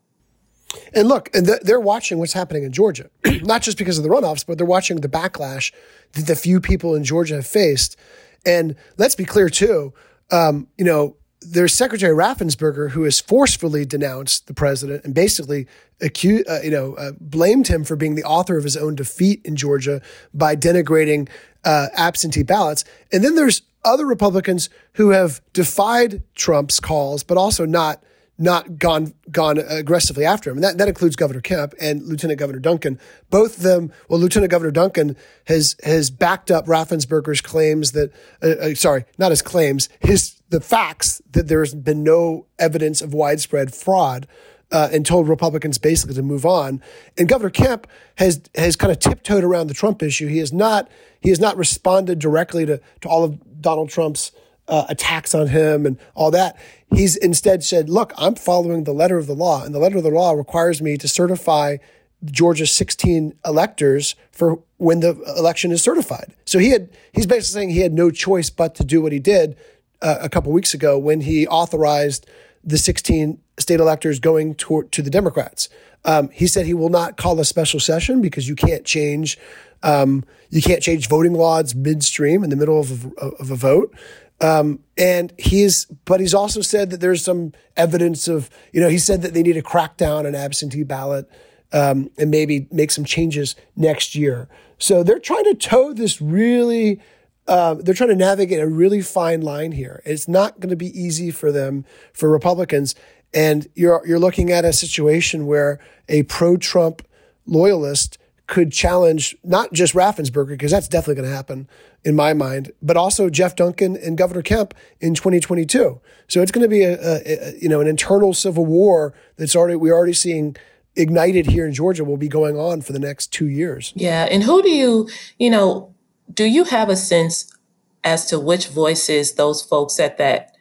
And 0.95 1.09
look, 1.09 1.31
and 1.35 1.47
they're 1.47 1.81
watching 1.81 2.19
what's 2.19 2.33
happening 2.33 2.65
in 2.65 2.73
Georgia, 2.73 3.11
not 3.43 3.63
just 3.63 3.79
because 3.79 3.99
of 3.99 4.05
the 4.05 4.11
runoffs, 4.11 4.45
but 4.47 4.59
they're 4.59 4.67
watching 4.67 5.01
the 5.01 5.09
backlash 5.09 5.73
that 6.13 6.27
the 6.27 6.37
few 6.37 6.61
people 6.61 6.95
in 6.95 7.05
Georgia 7.05 7.37
have 7.37 7.47
faced. 7.47 7.97
And 8.45 8.75
let's 8.97 9.15
be 9.15 9.25
clear 9.25 9.49
too, 9.49 9.93
um, 10.31 10.69
you 10.77 10.85
know, 10.85 11.17
there's 11.41 11.73
Secretary 11.73 12.15
Raffensperger 12.15 12.91
who 12.91 13.05
has 13.05 13.21
forcefully 13.21 13.85
denounced 13.85 14.47
the 14.47 14.55
president 14.55 15.05
and 15.05 15.15
basically 15.15 15.67
accused, 16.01 16.49
uh, 16.49 16.61
you 16.63 16.71
know, 16.71 16.95
uh, 16.95 17.13
blamed 17.21 17.69
him 17.69 17.85
for 17.85 17.97
being 17.97 18.15
the 18.15 18.25
author 18.25 18.57
of 18.57 18.65
his 18.65 18.77
own 18.77 18.95
defeat 18.95 19.41
in 19.45 19.57
Georgia 19.57 20.03
by 20.35 20.57
denigrating 20.57 21.29
uh, 21.65 21.89
absentee 21.95 22.43
ballots. 22.43 22.85
And 23.13 23.23
then 23.23 23.35
there's 23.35 23.63
other 23.85 24.07
Republicans 24.07 24.69
who 24.95 25.11
have 25.11 25.41
defied 25.53 26.23
Trump's 26.35 26.81
calls, 26.81 27.23
but 27.23 27.37
also 27.37 27.65
not 27.65 28.03
not 28.39 28.79
gone 28.79 29.13
gone 29.31 29.59
aggressively 29.59 30.25
after 30.25 30.51
him. 30.51 30.59
And 30.59 30.65
that, 30.65 30.79
that 30.79 30.89
includes 30.89 31.17
Governor 31.17 31.41
Kemp 31.41 31.75
and 31.81 32.03
Lieutenant 32.05 32.39
Governor 32.39 32.61
Duncan. 32.61 32.99
Both 33.31 33.59
of 33.59 33.63
them, 33.65 33.93
well, 34.09 34.21
Lieutenant 34.21 34.51
Governor 34.51 34.71
Duncan 34.71 35.17
has 35.47 35.77
has 35.83 36.11
backed 36.11 36.51
up 36.51 36.67
Raffensperger's 36.67 37.41
claims 37.41 37.93
that, 37.93 38.13
uh, 38.43 38.71
uh, 38.71 38.75
sorry, 38.75 39.05
not 39.19 39.31
his 39.31 39.43
claims, 39.43 39.89
his 40.01 40.41
the 40.51 40.61
facts 40.61 41.21
that 41.33 41.49
there's 41.49 41.75
been 41.75 42.03
no 42.03 42.47
evidence 42.59 43.03
of 43.03 43.13
widespread 43.13 43.75
fraud. 43.75 44.27
Uh, 44.71 44.87
and 44.93 45.07
told 45.07 45.31
Republicans 45.31 45.79
basically 45.79 46.15
to 46.15 46.21
move 46.21 46.45
on. 46.45 46.83
And 47.17 47.27
Governor 47.27 47.49
Kemp 47.49 47.87
has 48.19 48.43
has 48.55 48.77
kind 48.77 48.93
of 48.93 48.99
tiptoed 48.99 49.43
around 49.43 49.69
the 49.69 49.73
Trump 49.73 50.03
issue. 50.03 50.27
He 50.27 50.41
has 50.41 50.53
not 50.53 50.91
he 51.23 51.31
has 51.31 51.41
not 51.41 51.57
responded 51.57 52.19
directly 52.19 52.67
to 52.67 52.79
to 53.01 53.09
all 53.09 53.25
of 53.25 53.63
Donald 53.63 53.89
Trump's 53.89 54.31
uh, 54.69 54.87
attacks 54.89 55.35
on 55.35 55.49
him 55.49 55.87
and 55.87 55.99
all 56.15 56.31
that. 56.31 56.57
He's 56.95 57.17
instead 57.17 57.65
said, 57.65 57.89
look, 57.89 58.13
I'm 58.17 58.35
following 58.35 58.85
the 58.85 58.93
letter 58.93 59.19
of 59.19 59.27
the 59.27 59.35
law, 59.35 59.65
and 59.65 59.75
the 59.75 59.79
letter 59.79 59.99
of 59.99 60.05
the 60.05 60.11
law 60.11 60.33
requires 60.33 60.81
me 60.81 60.97
to 60.99 61.09
certify 61.09 61.79
Georgia's 62.25 62.73
16 62.73 63.35
electors 63.45 64.15
for 64.33 64.61
when 64.77 65.01
the 65.01 65.21
election 65.37 65.71
is 65.71 65.83
certified. 65.83 66.33
So 66.45 66.59
he 66.59 66.71
had, 66.71 66.91
he's 67.13 67.27
basically 67.27 67.61
saying 67.61 67.71
he 67.71 67.81
had 67.81 67.93
no 67.93 68.11
choice 68.11 68.51
but 68.51 68.75
to 68.77 68.85
do 68.85 69.01
what 69.01 69.13
he 69.13 69.19
did 69.19 69.57
uh, 70.03 70.19
a 70.21 70.29
couple 70.29 70.53
weeks 70.53 70.75
ago 70.75 70.99
when 70.99 71.23
he 71.23 71.47
authorized 71.47 72.29
the 72.65 72.79
16 72.79 73.39
state 73.59 73.81
electors 73.81 74.19
going 74.19 74.55
to, 74.57 74.83
to 74.91 75.03
the 75.03 75.11
Democrats. 75.11 75.69
Um, 76.05 76.29
he 76.31 76.47
said 76.47 76.67
he 76.67 76.75
will 76.75 76.91
not 76.91 77.17
call 77.17 77.39
a 77.41 77.45
special 77.45 77.81
session 77.81 78.21
because 78.21 78.49
you 78.49 78.55
can't 78.55 78.85
change 78.85 79.39
um, 79.83 80.25
you 80.51 80.63
can't 80.63 80.83
change 80.83 81.09
voting 81.09 81.35
laws 81.35 81.75
midstream 81.75 82.43
in 82.43 82.51
the 82.51 82.57
middle 82.57 82.81
of 82.81 83.13
a, 83.19 83.27
of 83.27 83.51
a 83.51 83.57
vote. 83.57 83.95
Um, 84.41 84.81
and 84.97 85.33
he's, 85.39 85.87
but 86.05 86.21
he's 86.21 86.35
also 86.35 86.61
said 86.61 86.91
that 86.91 87.01
there's 87.01 87.25
some 87.25 87.53
evidence 87.77 88.29
of, 88.29 88.49
you 88.73 88.81
know, 88.81 88.89
he 88.89 88.99
said 88.99 89.23
that 89.23 89.35
they 89.35 89.43
need 89.43 89.55
to 89.55 89.63
crack 89.63 89.97
down 89.97 90.27
on 90.27 90.35
absentee 90.35 90.85
ballot 90.85 91.29
um, 91.73 92.11
and 92.19 92.31
maybe 92.31 92.69
make 92.71 92.91
some 92.91 93.05
changes 93.05 93.57
next 93.75 94.15
year. 94.15 94.49
So 94.79 95.03
they're 95.03 95.19
trying 95.19 95.45
to 95.45 95.55
toe 95.55 95.93
this 95.93 96.21
really, 96.21 97.01
uh, 97.49 97.75
they're 97.75 97.95
trying 97.95 98.11
to 98.11 98.17
navigate 98.17 98.61
a 98.61 98.67
really 98.69 99.03
fine 99.03 99.41
line 99.41 99.73
here. 99.73 100.03
It's 100.05 100.29
not 100.29 100.61
going 100.61 100.71
to 100.71 100.77
be 100.77 100.99
easy 100.99 101.31
for 101.33 101.51
them, 101.51 101.85
for 102.13 102.31
Republicans. 102.31 102.95
And 103.35 103.67
you're, 103.75 104.03
you're 104.07 104.21
looking 104.21 104.53
at 104.53 104.65
a 104.65 104.73
situation 104.73 105.47
where 105.47 105.81
a 106.09 106.23
pro 106.25 106.57
Trump 106.57 107.03
loyalist 107.45 108.19
could 108.49 108.73
challenge 108.73 109.37
not 109.45 109.75
just 109.75 109.95
Raffensperger, 109.95 110.49
because 110.49 110.73
that's 110.73 110.89
definitely 110.89 111.17
going 111.17 111.29
to 111.29 111.37
happen 111.37 111.69
in 112.03 112.17
my 112.17 112.33
mind, 112.33 112.73
but 112.83 112.97
also 112.97 113.29
Jeff 113.29 113.55
Duncan 113.55 113.95
and 113.97 114.17
Governor 114.17 114.43
Kemp 114.43 114.75
in 115.01 115.15
2022. 115.15 116.01
So 116.29 116.43
it's 116.43 116.51
going 116.51 116.65
to 116.65 116.69
be 116.69 116.83
a, 116.83 116.95
a, 116.95 117.21
a, 117.27 117.59
you 117.61 117.69
know 117.69 117.81
an 117.81 117.87
internal 117.87 118.33
civil 118.33 118.67
war 118.67 119.15
that's 119.37 119.55
already 119.55 119.77
we're 119.77 119.95
already 119.95 120.15
seeing 120.15 120.57
ignited 120.97 121.47
here 121.47 121.67
in 121.67 121.75
Georgia 121.75 122.05
will 122.05 122.17
be 122.17 122.29
going 122.29 122.57
on 122.57 122.81
for 122.81 122.93
the 122.93 122.99
next 122.99 123.29
two 123.29 123.47
years. 123.47 123.93
Yeah, 123.95 124.27
and 124.31 124.43
who 124.43 124.63
do 124.63 124.71
you 124.71 125.09
you 125.39 125.51
know 125.51 125.95
do 126.33 126.45
you 126.45 126.65
have 126.65 126.89
a 126.89 126.97
sense 126.97 127.55
as 128.03 128.25
to 128.27 128.41
which 128.41 128.69
voices 128.69 129.35
those 129.35 129.63
folks 129.63 130.01
at 130.01 130.17
that 130.17 130.57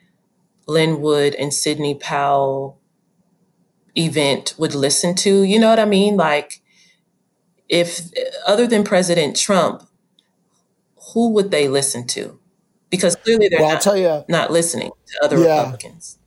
Lin 0.68 1.00
Wood 1.00 1.36
and 1.36 1.54
Sidney 1.54 1.96
Powell 1.96 2.80
event 3.96 4.56
would 4.58 4.76
listen 4.76 5.16
to? 5.16 5.44
You 5.44 5.58
know 5.58 5.70
what 5.70 5.80
I 5.80 5.86
mean? 5.86 6.18
Like 6.18 6.62
if 7.70 8.12
other 8.46 8.68
than 8.68 8.84
President 8.84 9.36
Trump, 9.36 9.84
who 11.14 11.30
would 11.34 11.52
they 11.52 11.68
listen 11.68 12.08
to? 12.08 12.40
Because 12.90 13.16
clearly 13.16 13.50
they're 13.50 13.60
well, 13.60 13.74
not, 13.74 13.82
tell 13.82 13.98
you, 13.98 14.24
not 14.30 14.52
listening 14.52 14.92
to 15.08 15.24
other 15.24 15.38
yeah. 15.38 15.58
Republicans. 15.62 16.18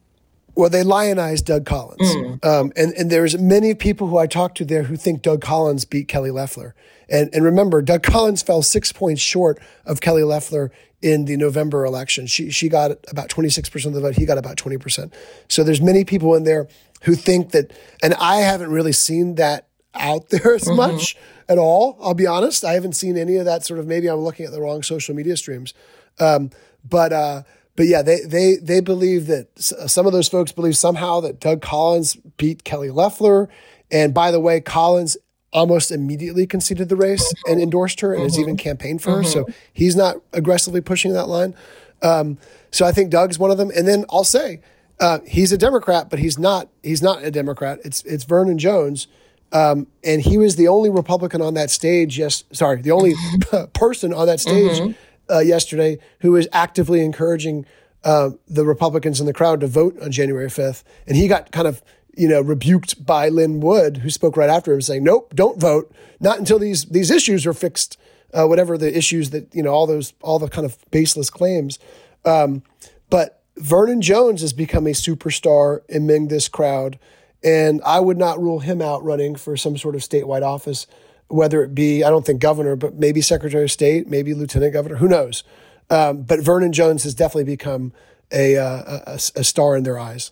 Well, 0.54 0.68
they 0.68 0.82
lionized 0.82 1.46
Doug 1.46 1.64
Collins, 1.64 2.02
mm. 2.02 2.44
um, 2.44 2.72
and 2.76 2.92
and 2.92 3.10
there's 3.10 3.38
many 3.38 3.74
people 3.74 4.08
who 4.08 4.18
I 4.18 4.26
talked 4.26 4.58
to 4.58 4.64
there 4.64 4.82
who 4.82 4.96
think 4.96 5.22
Doug 5.22 5.40
Collins 5.40 5.84
beat 5.84 6.08
Kelly 6.08 6.30
Loeffler. 6.30 6.74
And 7.08 7.30
and 7.32 7.44
remember, 7.44 7.80
Doug 7.80 8.02
Collins 8.02 8.42
fell 8.42 8.62
six 8.62 8.92
points 8.92 9.22
short 9.22 9.58
of 9.86 10.00
Kelly 10.00 10.22
Loeffler 10.22 10.70
in 11.00 11.24
the 11.24 11.36
November 11.36 11.84
election. 11.84 12.26
She 12.26 12.50
she 12.50 12.68
got 12.68 12.90
about 13.10 13.30
26 13.30 13.70
percent 13.70 13.94
of 13.94 14.02
the 14.02 14.08
vote. 14.08 14.16
He 14.16 14.26
got 14.26 14.38
about 14.38 14.56
20 14.56 14.76
percent. 14.76 15.14
So 15.48 15.64
there's 15.64 15.80
many 15.80 16.04
people 16.04 16.34
in 16.34 16.44
there 16.44 16.68
who 17.04 17.14
think 17.14 17.52
that, 17.52 17.72
and 18.02 18.12
I 18.14 18.38
haven't 18.38 18.70
really 18.70 18.92
seen 18.92 19.36
that 19.36 19.69
out 19.94 20.28
there 20.30 20.54
as 20.54 20.64
mm-hmm. 20.64 20.76
much 20.76 21.16
at 21.48 21.58
all. 21.58 21.98
I'll 22.00 22.14
be 22.14 22.26
honest. 22.26 22.64
I 22.64 22.74
haven't 22.74 22.94
seen 22.94 23.16
any 23.16 23.36
of 23.36 23.44
that 23.44 23.64
sort 23.64 23.80
of, 23.80 23.86
maybe 23.86 24.08
I'm 24.08 24.20
looking 24.20 24.46
at 24.46 24.52
the 24.52 24.60
wrong 24.60 24.82
social 24.82 25.14
media 25.14 25.36
streams. 25.36 25.74
Um, 26.18 26.50
but, 26.88 27.12
uh, 27.12 27.42
but 27.76 27.86
yeah, 27.86 28.02
they, 28.02 28.20
they, 28.20 28.56
they 28.56 28.80
believe 28.80 29.26
that 29.26 29.48
some 29.58 30.06
of 30.06 30.12
those 30.12 30.28
folks 30.28 30.52
believe 30.52 30.76
somehow 30.76 31.20
that 31.20 31.40
Doug 31.40 31.62
Collins 31.62 32.16
beat 32.36 32.62
Kelly 32.64 32.90
Loeffler. 32.90 33.48
And 33.90 34.12
by 34.14 34.30
the 34.30 34.40
way, 34.40 34.60
Collins 34.60 35.16
almost 35.52 35.90
immediately 35.90 36.46
conceded 36.46 36.88
the 36.88 36.96
race 36.96 37.32
and 37.46 37.60
endorsed 37.60 38.00
her 38.00 38.12
and 38.12 38.20
mm-hmm. 38.20 38.26
has 38.26 38.38
even 38.38 38.56
campaigned 38.56 39.02
for 39.02 39.10
mm-hmm. 39.10 39.22
her. 39.22 39.28
So 39.28 39.46
he's 39.72 39.96
not 39.96 40.16
aggressively 40.32 40.80
pushing 40.80 41.12
that 41.14 41.26
line. 41.26 41.54
Um, 42.02 42.38
so 42.70 42.86
I 42.86 42.92
think 42.92 43.10
Doug's 43.10 43.38
one 43.38 43.50
of 43.50 43.58
them. 43.58 43.70
And 43.74 43.88
then 43.88 44.04
I'll 44.10 44.24
say, 44.24 44.60
uh, 45.00 45.18
he's 45.26 45.50
a 45.50 45.58
Democrat, 45.58 46.10
but 46.10 46.18
he's 46.18 46.38
not, 46.38 46.68
he's 46.82 47.02
not 47.02 47.24
a 47.24 47.30
Democrat. 47.30 47.80
It's, 47.84 48.02
it's 48.04 48.24
Vernon 48.24 48.58
Jones 48.58 49.08
um, 49.52 49.86
and 50.04 50.22
he 50.22 50.38
was 50.38 50.56
the 50.56 50.68
only 50.68 50.90
Republican 50.90 51.42
on 51.42 51.54
that 51.54 51.70
stage. 51.70 52.18
Yes, 52.18 52.44
sorry, 52.52 52.82
the 52.82 52.90
only 52.90 53.14
person 53.72 54.12
on 54.12 54.26
that 54.26 54.40
stage 54.40 54.78
mm-hmm. 54.78 55.32
uh, 55.32 55.40
yesterday 55.40 55.98
who 56.20 56.32
was 56.32 56.48
actively 56.52 57.04
encouraging 57.04 57.66
uh, 58.04 58.30
the 58.48 58.64
Republicans 58.64 59.20
in 59.20 59.26
the 59.26 59.32
crowd 59.32 59.60
to 59.60 59.66
vote 59.66 60.00
on 60.00 60.10
January 60.10 60.48
5th. 60.48 60.82
And 61.06 61.16
he 61.16 61.28
got 61.28 61.52
kind 61.52 61.68
of 61.68 61.82
you 62.16 62.28
know 62.28 62.40
rebuked 62.40 63.04
by 63.04 63.28
Lin 63.28 63.60
Wood, 63.60 63.98
who 63.98 64.10
spoke 64.10 64.36
right 64.36 64.50
after 64.50 64.72
him, 64.72 64.80
saying, 64.80 65.04
"Nope, 65.04 65.34
don't 65.34 65.60
vote, 65.60 65.92
not 66.20 66.38
until 66.38 66.58
these 66.58 66.84
these 66.86 67.10
issues 67.10 67.46
are 67.46 67.54
fixed." 67.54 67.96
uh, 68.32 68.46
whatever 68.46 68.78
the 68.78 68.96
issues 68.96 69.30
that 69.30 69.52
you 69.54 69.62
know 69.62 69.70
all 69.70 69.86
those 69.86 70.12
all 70.22 70.38
the 70.38 70.48
kind 70.48 70.64
of 70.64 70.78
baseless 70.90 71.30
claims. 71.30 71.78
Um, 72.24 72.62
but 73.08 73.42
Vernon 73.56 74.00
Jones 74.00 74.40
has 74.40 74.52
become 74.52 74.86
a 74.86 74.90
superstar 74.90 75.80
among 75.94 76.28
this 76.28 76.48
crowd, 76.48 76.98
and 77.42 77.80
I 77.84 78.00
would 78.00 78.18
not 78.18 78.40
rule 78.40 78.60
him 78.60 78.82
out 78.82 79.02
running 79.02 79.36
for 79.36 79.56
some 79.56 79.76
sort 79.76 79.94
of 79.94 80.02
statewide 80.02 80.42
office, 80.42 80.86
whether 81.28 81.62
it 81.62 81.74
be 81.74 82.04
I 82.04 82.10
don't 82.10 82.24
think 82.24 82.40
governor, 82.40 82.76
but 82.76 82.94
maybe 82.94 83.20
Secretary 83.20 83.64
of 83.64 83.70
State, 83.70 84.08
maybe 84.08 84.34
Lieutenant 84.34 84.72
Governor, 84.72 84.96
who 84.96 85.08
knows. 85.08 85.44
Um, 85.88 86.22
but 86.22 86.40
Vernon 86.40 86.72
Jones 86.72 87.02
has 87.02 87.14
definitely 87.14 87.44
become 87.44 87.92
a, 88.32 88.56
uh, 88.56 89.00
a, 89.06 89.20
a 89.36 89.44
star 89.44 89.76
in 89.76 89.82
their 89.82 89.98
eyes. 89.98 90.30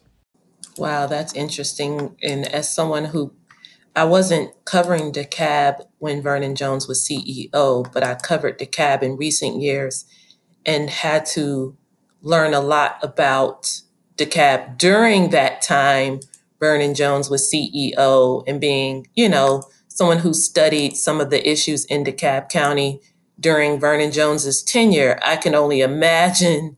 Wow, 0.77 1.07
that's 1.07 1.33
interesting. 1.35 2.17
And 2.23 2.47
as 2.47 2.73
someone 2.73 3.07
who 3.07 3.33
I 3.97 4.05
wasn't 4.05 4.53
covering 4.65 5.11
DeKalb 5.13 5.85
when 5.99 6.23
Vernon 6.23 6.55
Jones 6.55 6.87
was 6.87 7.01
CEO, 7.01 7.93
but 7.93 8.05
I 8.05 8.15
covered 8.15 8.59
DeKalb 8.59 9.03
in 9.03 9.17
recent 9.17 9.61
years 9.61 10.05
and 10.65 10.89
had 10.89 11.27
to 11.27 11.77
learn 12.23 12.55
a 12.55 12.61
lot 12.61 12.99
about 13.03 13.81
DeKalb 14.17 14.79
during 14.79 15.31
that 15.31 15.63
time. 15.63 16.21
Vernon 16.61 16.95
Jones 16.95 17.31
was 17.31 17.51
CEO 17.51 18.45
and 18.47 18.61
being, 18.61 19.07
you 19.15 19.29
know, 19.29 19.63
someone 19.89 20.19
who 20.19 20.35
studied 20.35 20.97
some 20.97 21.21
of 21.21 21.31
the 21.31 21.49
issues 21.49 21.85
in 21.87 22.05
DeKalb 22.05 22.49
County 22.49 23.01
during 23.41 23.79
Vernon 23.79 24.13
Jones's 24.13 24.63
tenure. 24.63 25.19
I 25.23 25.37
can 25.37 25.55
only 25.55 25.81
imagine 25.81 26.77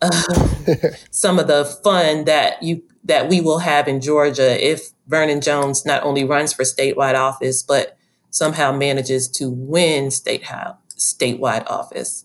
uh, 0.00 0.22
some 1.10 1.38
of 1.38 1.46
the 1.46 1.64
fun 1.64 2.24
that 2.24 2.62
you 2.62 2.82
that 3.04 3.28
we 3.28 3.40
will 3.40 3.58
have 3.58 3.88
in 3.88 4.00
Georgia 4.00 4.64
if 4.64 4.90
Vernon 5.08 5.40
Jones 5.40 5.84
not 5.84 6.04
only 6.04 6.24
runs 6.24 6.52
for 6.52 6.62
statewide 6.62 7.16
office, 7.16 7.62
but 7.62 7.96
somehow 8.30 8.72
manages 8.72 9.28
to 9.28 9.50
win 9.50 10.10
state 10.10 10.44
house, 10.44 10.76
statewide 10.96 11.68
office. 11.68 12.24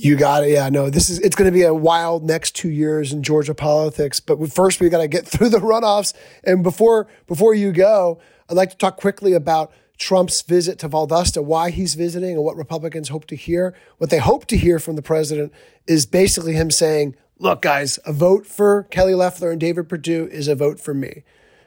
You 0.00 0.16
got 0.16 0.44
it. 0.44 0.50
Yeah, 0.50 0.68
no, 0.68 0.90
this 0.90 1.10
is 1.10 1.18
it's 1.18 1.34
going 1.34 1.50
to 1.50 1.52
be 1.52 1.64
a 1.64 1.74
wild 1.74 2.22
next 2.22 2.54
two 2.54 2.70
years 2.70 3.12
in 3.12 3.24
Georgia 3.24 3.54
politics. 3.54 4.20
But 4.20 4.52
first, 4.52 4.80
we 4.80 4.88
got 4.88 4.98
to 4.98 5.08
get 5.08 5.26
through 5.28 5.48
the 5.48 5.58
runoffs. 5.58 6.14
And 6.44 6.62
before 6.62 7.08
before 7.26 7.54
you 7.54 7.72
go, 7.72 8.20
I'd 8.48 8.56
like 8.56 8.70
to 8.70 8.76
talk 8.76 8.96
quickly 8.96 9.32
about 9.32 9.72
Trump's 9.98 10.42
visit 10.42 10.78
to 10.78 10.88
Valdosta, 10.88 11.42
why 11.42 11.70
he's 11.70 11.94
visiting, 11.94 12.36
and 12.36 12.44
what 12.44 12.56
Republicans 12.56 13.08
hope 13.08 13.26
to 13.26 13.34
hear. 13.34 13.74
What 13.98 14.10
they 14.10 14.18
hope 14.18 14.46
to 14.46 14.56
hear 14.56 14.78
from 14.78 14.94
the 14.94 15.02
president 15.02 15.52
is 15.88 16.06
basically 16.06 16.52
him 16.52 16.70
saying, 16.70 17.16
"Look, 17.40 17.62
guys, 17.62 17.98
a 18.06 18.12
vote 18.12 18.46
for 18.46 18.84
Kelly 18.84 19.14
Loeffler 19.14 19.50
and 19.50 19.60
David 19.60 19.88
Perdue 19.88 20.28
is 20.30 20.46
a 20.46 20.54
vote 20.54 20.78
for 20.78 20.94
me." 20.94 21.24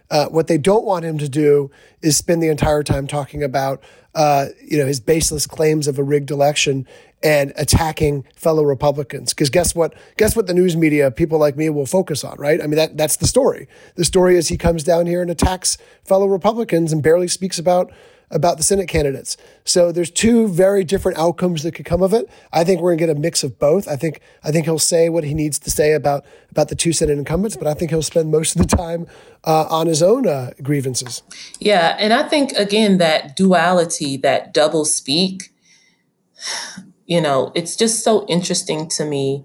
Uh, 0.10 0.28
what 0.28 0.48
they 0.48 0.58
don't 0.58 0.84
want 0.84 1.06
him 1.06 1.18
to 1.18 1.30
do 1.30 1.72
is 2.02 2.18
spend 2.18 2.44
the 2.44 2.50
entire 2.50 2.84
time 2.84 3.08
talking 3.08 3.42
about, 3.42 3.82
uh, 4.14 4.48
you 4.62 4.78
know, 4.78 4.86
his 4.86 5.00
baseless 5.00 5.48
claims 5.48 5.88
of 5.88 5.98
a 5.98 6.04
rigged 6.04 6.30
election 6.30 6.86
and 7.24 7.54
attacking 7.56 8.26
fellow 8.36 8.64
Republicans. 8.64 9.34
Because 9.34 9.50
guess 9.50 9.76
what? 9.76 9.94
Guess 10.18 10.36
what? 10.36 10.48
The 10.48 10.54
news 10.54 10.76
media, 10.76 11.12
people 11.12 11.40
like 11.40 11.56
me, 11.56 11.70
will 11.70 11.86
focus 11.86 12.24
on, 12.24 12.38
right? 12.38 12.62
I 12.62 12.68
mean, 12.68 12.78
that 12.78 12.98
that's 12.98 13.18
the 13.18 13.28
story. 13.28 13.68
The 13.96 14.06
story 14.06 14.38
is 14.38 14.48
he 14.48 14.58
comes 14.58 14.84
down 14.84 15.06
here 15.06 15.22
and 15.22 15.30
attacks 15.30 15.78
fellow 16.04 16.28
Republicans 16.28 16.92
and 16.92 17.04
barely 17.04 17.28
speaks 17.28 17.60
about 17.60 17.92
about 18.32 18.58
the 18.58 18.64
Senate 18.64 18.88
candidates. 18.88 19.38
So 19.66 19.92
there's 19.92 20.10
two 20.10 20.48
very 20.48 20.84
different 20.84 21.18
outcomes 21.18 21.64
that 21.64 21.74
could 21.74 21.86
come 21.86 22.02
of 22.02 22.14
it. 22.14 22.30
I 22.52 22.64
think 22.64 22.82
we're 22.82 22.96
gonna 22.96 23.08
get 23.08 23.18
a 23.18 23.20
mix 23.20 23.44
of 23.44 23.60
both. 23.60 23.88
I 23.88 23.96
think 23.96 24.22
I 24.44 24.52
think 24.52 24.66
he'll 24.66 24.80
say 24.80 25.10
what 25.10 25.24
he 25.24 25.34
needs 25.34 25.60
to 25.60 25.70
say 25.70 25.94
about 25.94 26.26
about 26.50 26.70
the 26.70 26.76
two 26.76 26.94
Senate 26.94 27.18
incumbents, 27.18 27.58
but 27.58 27.68
I 27.68 27.74
think 27.74 27.92
he'll 27.92 28.02
spend 28.02 28.32
most 28.32 28.56
of 28.56 28.68
the 28.68 28.76
time 28.76 29.06
uh, 29.44 29.68
on 29.70 29.88
his 29.88 30.02
own 30.02 30.28
uh, 30.28 30.52
grievances. 30.64 31.22
Yeah, 31.60 31.96
and 32.00 32.14
I 32.14 32.28
think 32.28 32.54
again 32.54 32.98
that 32.98 33.36
duality, 33.36 34.18
that 34.18 34.54
double 34.54 34.86
speak, 34.86 35.54
you 37.12 37.20
know, 37.20 37.52
it's 37.56 37.76
just 37.76 38.06
so 38.06 38.26
interesting 38.28 38.88
to 38.88 39.04
me 39.04 39.44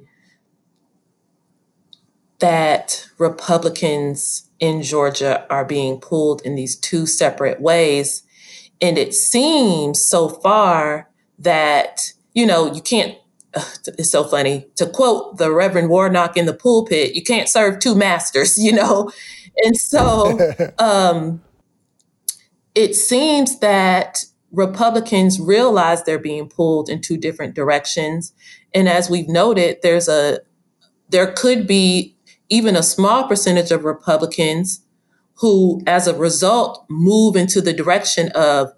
that 2.38 3.08
Republicans 3.18 4.48
in 4.60 4.84
Georgia 4.84 5.44
are 5.50 5.64
being 5.64 5.98
pulled 5.98 6.42
in 6.42 6.54
these 6.54 6.76
two 6.76 7.06
separate 7.06 7.60
ways 7.60 8.22
and 8.80 8.96
it 8.96 9.14
seems 9.14 10.00
so 10.00 10.28
far 10.28 11.10
that, 11.40 12.12
you 12.34 12.46
know, 12.46 12.72
you 12.72 12.80
can't, 12.80 13.18
it's 13.98 14.12
so 14.12 14.22
funny 14.22 14.68
to 14.76 14.86
quote 14.86 15.38
the 15.38 15.50
Reverend 15.50 15.88
Warnock 15.88 16.36
in 16.36 16.46
the 16.46 16.54
pulpit, 16.54 17.16
you 17.16 17.24
can't 17.24 17.48
serve 17.48 17.80
two 17.80 17.96
masters, 17.96 18.56
you 18.64 18.70
know? 18.70 19.10
And 19.64 19.76
so 19.76 20.38
um, 20.78 21.42
it 22.76 22.94
seems 22.94 23.58
that 23.58 24.24
Republicans 24.52 25.40
realize 25.40 26.04
they're 26.04 26.18
being 26.18 26.48
pulled 26.48 26.88
in 26.88 27.00
two 27.00 27.16
different 27.16 27.54
directions. 27.54 28.32
And 28.74 28.88
as 28.88 29.10
we've 29.10 29.28
noted, 29.28 29.78
there's 29.82 30.08
a, 30.08 30.40
there 31.08 31.32
could 31.32 31.66
be 31.66 32.16
even 32.48 32.76
a 32.76 32.82
small 32.82 33.26
percentage 33.26 33.70
of 33.70 33.84
Republicans 33.84 34.82
who, 35.40 35.82
as 35.86 36.06
a 36.06 36.16
result, 36.16 36.84
move 36.88 37.36
into 37.36 37.60
the 37.60 37.72
direction 37.72 38.30
of 38.34 38.72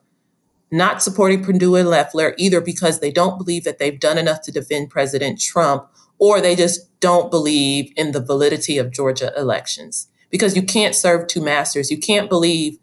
not 0.70 1.02
supporting 1.02 1.42
Perdue 1.42 1.76
and 1.76 1.88
Loeffler, 1.88 2.34
either 2.36 2.60
because 2.60 3.00
they 3.00 3.10
don't 3.10 3.38
believe 3.38 3.64
that 3.64 3.78
they've 3.78 4.00
done 4.00 4.18
enough 4.18 4.42
to 4.42 4.52
defend 4.52 4.90
President 4.90 5.40
Trump, 5.40 5.88
or 6.18 6.40
they 6.40 6.56
just 6.56 6.98
don't 7.00 7.30
believe 7.30 7.92
in 7.96 8.12
the 8.12 8.20
validity 8.20 8.76
of 8.76 8.90
Georgia 8.90 9.32
elections. 9.36 10.08
Because 10.30 10.56
you 10.56 10.62
can't 10.62 10.94
serve 10.94 11.26
two 11.26 11.40
masters. 11.40 11.90
You 11.90 11.98
can't 11.98 12.28
believe 12.28 12.78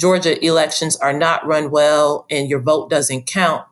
Georgia 0.00 0.42
elections 0.42 0.96
are 0.96 1.12
not 1.12 1.46
run 1.46 1.70
well 1.70 2.24
and 2.30 2.48
your 2.48 2.60
vote 2.60 2.88
doesn't 2.88 3.26
count. 3.26 3.66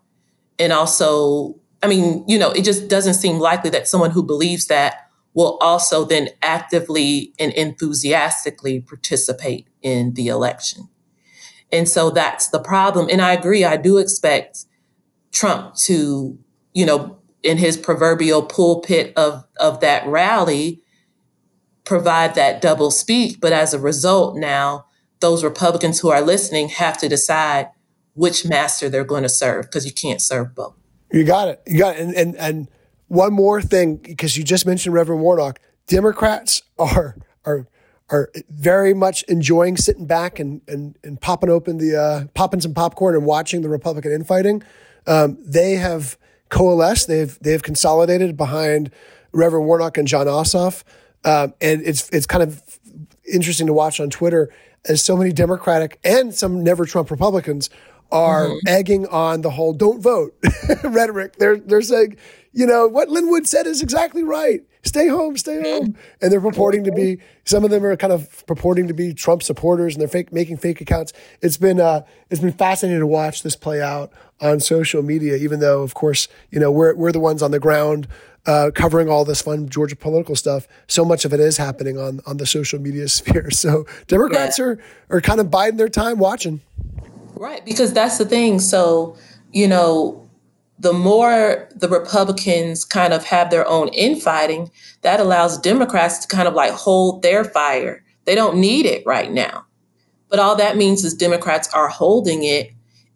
And 0.59 0.75
also, 0.75 1.59
I 1.83 1.87
mean, 1.87 2.23
you 2.29 2.39
know, 2.39 2.51
it 2.51 2.65
just 2.65 2.89
doesn't 2.89 3.15
seem 3.15 3.39
likely 3.39 3.71
that 3.71 3.89
someone 3.89 4.11
who 4.11 4.23
believes 4.23 4.67
that 4.67 5.09
will 5.33 5.57
also 5.63 6.05
then 6.05 6.29
actively 6.43 7.33
and 7.39 7.53
enthusiastically 7.55 8.81
participate 8.81 9.69
in 9.81 10.13
the 10.15 10.29
election. 10.29 10.89
And 11.73 11.89
so 11.89 12.11
that's 12.11 12.49
the 12.49 12.61
problem. 12.61 13.09
And 13.11 13.23
I 13.23 13.33
agree, 13.33 13.65
I 13.65 13.79
do 13.79 13.97
expect 13.97 14.67
Trump 15.33 15.77
to, 15.77 16.39
you 16.75 16.85
know, 16.85 17.19
in 17.43 17.57
his 17.57 17.77
proverbial 17.79 18.43
pulpit 18.43 19.15
of, 19.17 19.47
of 19.59 19.81
that 19.81 20.07
rally, 20.07 20.83
provide 21.85 22.35
that 22.35 22.61
double 22.61 22.91
speak. 22.91 23.41
But 23.41 23.53
as 23.53 23.73
a 23.73 23.79
result, 23.79 24.37
now 24.37 24.88
those 25.21 25.45
Republicans 25.45 26.01
who 26.01 26.11
are 26.11 26.21
listening 26.21 26.69
have 26.69 26.99
to 26.99 27.09
decide 27.09 27.71
which 28.15 28.45
master 28.45 28.89
they're 28.89 29.05
going 29.05 29.23
to 29.23 29.29
serve 29.29 29.67
because 29.67 29.87
you 29.87 29.93
can't 29.93 30.21
serve 30.21 30.55
both. 30.55 30.75
You 31.13 31.25
got 31.25 31.49
it. 31.49 31.63
You 31.67 31.79
got 31.79 31.97
it. 31.97 32.01
And, 32.01 32.15
and, 32.15 32.37
and 32.37 32.69
one 33.07 33.33
more 33.33 33.63
thing, 33.63 33.97
because 33.97 34.37
you 34.37 34.45
just 34.45 34.67
mentioned 34.67 34.95
Reverend 34.95 35.23
Warnock, 35.23 35.61
Democrats 35.87 36.63
are 36.79 37.17
are 37.45 37.67
are 38.11 38.31
very 38.49 38.95
much 38.95 39.23
enjoying 39.25 39.77
sitting 39.77 40.07
back 40.07 40.39
and 40.39 40.61
and, 40.69 40.99
and 41.03 41.21
popping 41.21 41.49
open 41.51 41.79
the 41.79 41.97
uh, 41.97 42.25
popping 42.35 42.61
some 42.61 42.75
popcorn 42.75 43.15
and 43.15 43.25
watching 43.25 43.63
the 43.63 43.69
Republican 43.69 44.13
infighting. 44.13 44.63
Um, 45.07 45.39
they 45.41 45.77
have 45.77 46.19
coalesced. 46.51 47.09
They've 47.09 47.39
they've 47.41 47.63
consolidated 47.63 48.37
behind 48.37 48.91
Reverend 49.33 49.67
Warnock 49.67 49.97
and 49.97 50.07
Jon 50.07 50.27
Ossoff, 50.27 50.85
um, 51.25 51.55
and 51.61 51.81
it's 51.83 52.11
it's 52.11 52.27
kind 52.27 52.43
of 52.43 52.63
interesting 53.33 53.67
to 53.67 53.73
watch 53.73 54.01
on 54.01 54.11
Twitter 54.11 54.53
as 54.89 55.03
so 55.03 55.17
many 55.17 55.33
Democratic 55.33 55.99
and 56.05 56.35
some 56.35 56.63
never 56.63 56.85
Trump 56.85 57.11
Republicans 57.11 57.71
are 58.11 58.47
mm-hmm. 58.47 58.69
egging 58.69 59.07
on 59.09 59.43
the 59.43 59.51
whole 59.51 59.73
"don't 59.73 60.01
vote" 60.01 60.35
rhetoric. 60.85 61.37
They're 61.37 61.59
they're 61.59 61.83
saying, 61.83 62.17
you 62.53 62.67
know, 62.67 62.87
what 62.87 63.09
Lin 63.09 63.29
Wood 63.31 63.47
said 63.47 63.67
is 63.67 63.83
exactly 63.83 64.23
right. 64.23 64.63
Stay 64.83 65.09
home, 65.09 65.37
stay 65.37 65.61
home. 65.61 65.97
And 66.23 66.33
they're 66.33 66.41
purporting 66.41 66.85
to 66.85 66.93
be. 66.93 67.19
Some 67.45 67.65
of 67.65 67.71
them 67.71 67.85
are 67.85 67.97
kind 67.97 68.13
of 68.13 68.47
purporting 68.47 68.89
to 68.89 68.95
be 68.95 69.13
Trump 69.13 69.43
supporters, 69.43 69.95
and 69.95 70.01
they're 70.01 70.09
fake 70.09 70.33
making 70.33 70.57
fake 70.59 70.81
accounts. 70.81 71.13
It's 71.43 71.57
been 71.57 71.81
uh, 71.81 72.03
it's 72.31 72.41
been 72.41 72.53
fascinating 72.53 73.01
to 73.01 73.07
watch 73.07 73.43
this 73.43 73.57
play 73.57 73.83
out 73.83 74.13
on 74.41 74.61
social 74.61 75.03
media. 75.03 75.37
Even 75.37 75.61
though, 75.61 75.83
of 75.83 75.95
course, 75.95 76.29
you 76.51 76.59
know 76.59 76.71
we're 76.71 76.95
we're 76.95 77.13
the 77.13 77.21
ones 77.21 77.43
on 77.43 77.51
the 77.51 77.61
ground. 77.61 78.09
Uh, 78.49 78.71
covering 78.71 79.11
all 79.11 79.27
this 79.27 79.43
fun 79.43 79.69
Georgia 79.69 79.95
political 79.95 80.35
stuff, 80.35 80.67
so 80.87 81.05
much 81.05 81.27
of 81.27 81.35
it 81.35 81.41
is 81.41 81.59
happening 81.59 81.99
on 81.99 82.21
on 82.25 82.39
the 82.39 82.47
social 82.47 82.81
media 82.81 83.07
sphere. 83.19 83.51
So 83.51 83.85
Democrats 84.07 84.59
yeah. 84.59 84.65
are 84.65 84.79
are 85.11 85.21
kind 85.21 85.39
of 85.39 85.51
biding 85.51 85.77
their 85.77 85.91
time 85.91 86.19
watching. 86.19 86.63
Right, 87.35 87.63
because 87.65 87.93
that's 87.93 88.17
the 88.17 88.25
thing. 88.25 88.59
So, 88.59 89.17
you 89.53 89.69
know, 89.69 90.29
the 90.79 90.93
more 90.93 91.69
the 91.77 91.89
Republicans 91.89 92.85
kind 92.85 93.13
of 93.13 93.25
have 93.25 93.51
their 93.51 93.69
own 93.69 93.89
infighting, 93.89 94.71
that 95.03 95.21
allows 95.21 95.59
Democrats 95.59 96.19
to 96.19 96.29
kind 96.29 96.49
of 96.49 96.55
like 96.55 96.73
hold 96.73 97.23
their 97.23 97.45
fire. 97.45 98.03
They 98.25 98.35
don't 98.35 98.57
need 98.59 98.87
it 98.87 99.03
right 99.07 99.31
now. 99.31 99.67
But 100.29 100.39
all 100.39 100.57
that 100.57 100.77
means 100.77 101.05
is 101.05 101.15
Democrats 101.15 101.69
are 101.73 101.89
holding 101.89 102.45
it. 102.45 102.73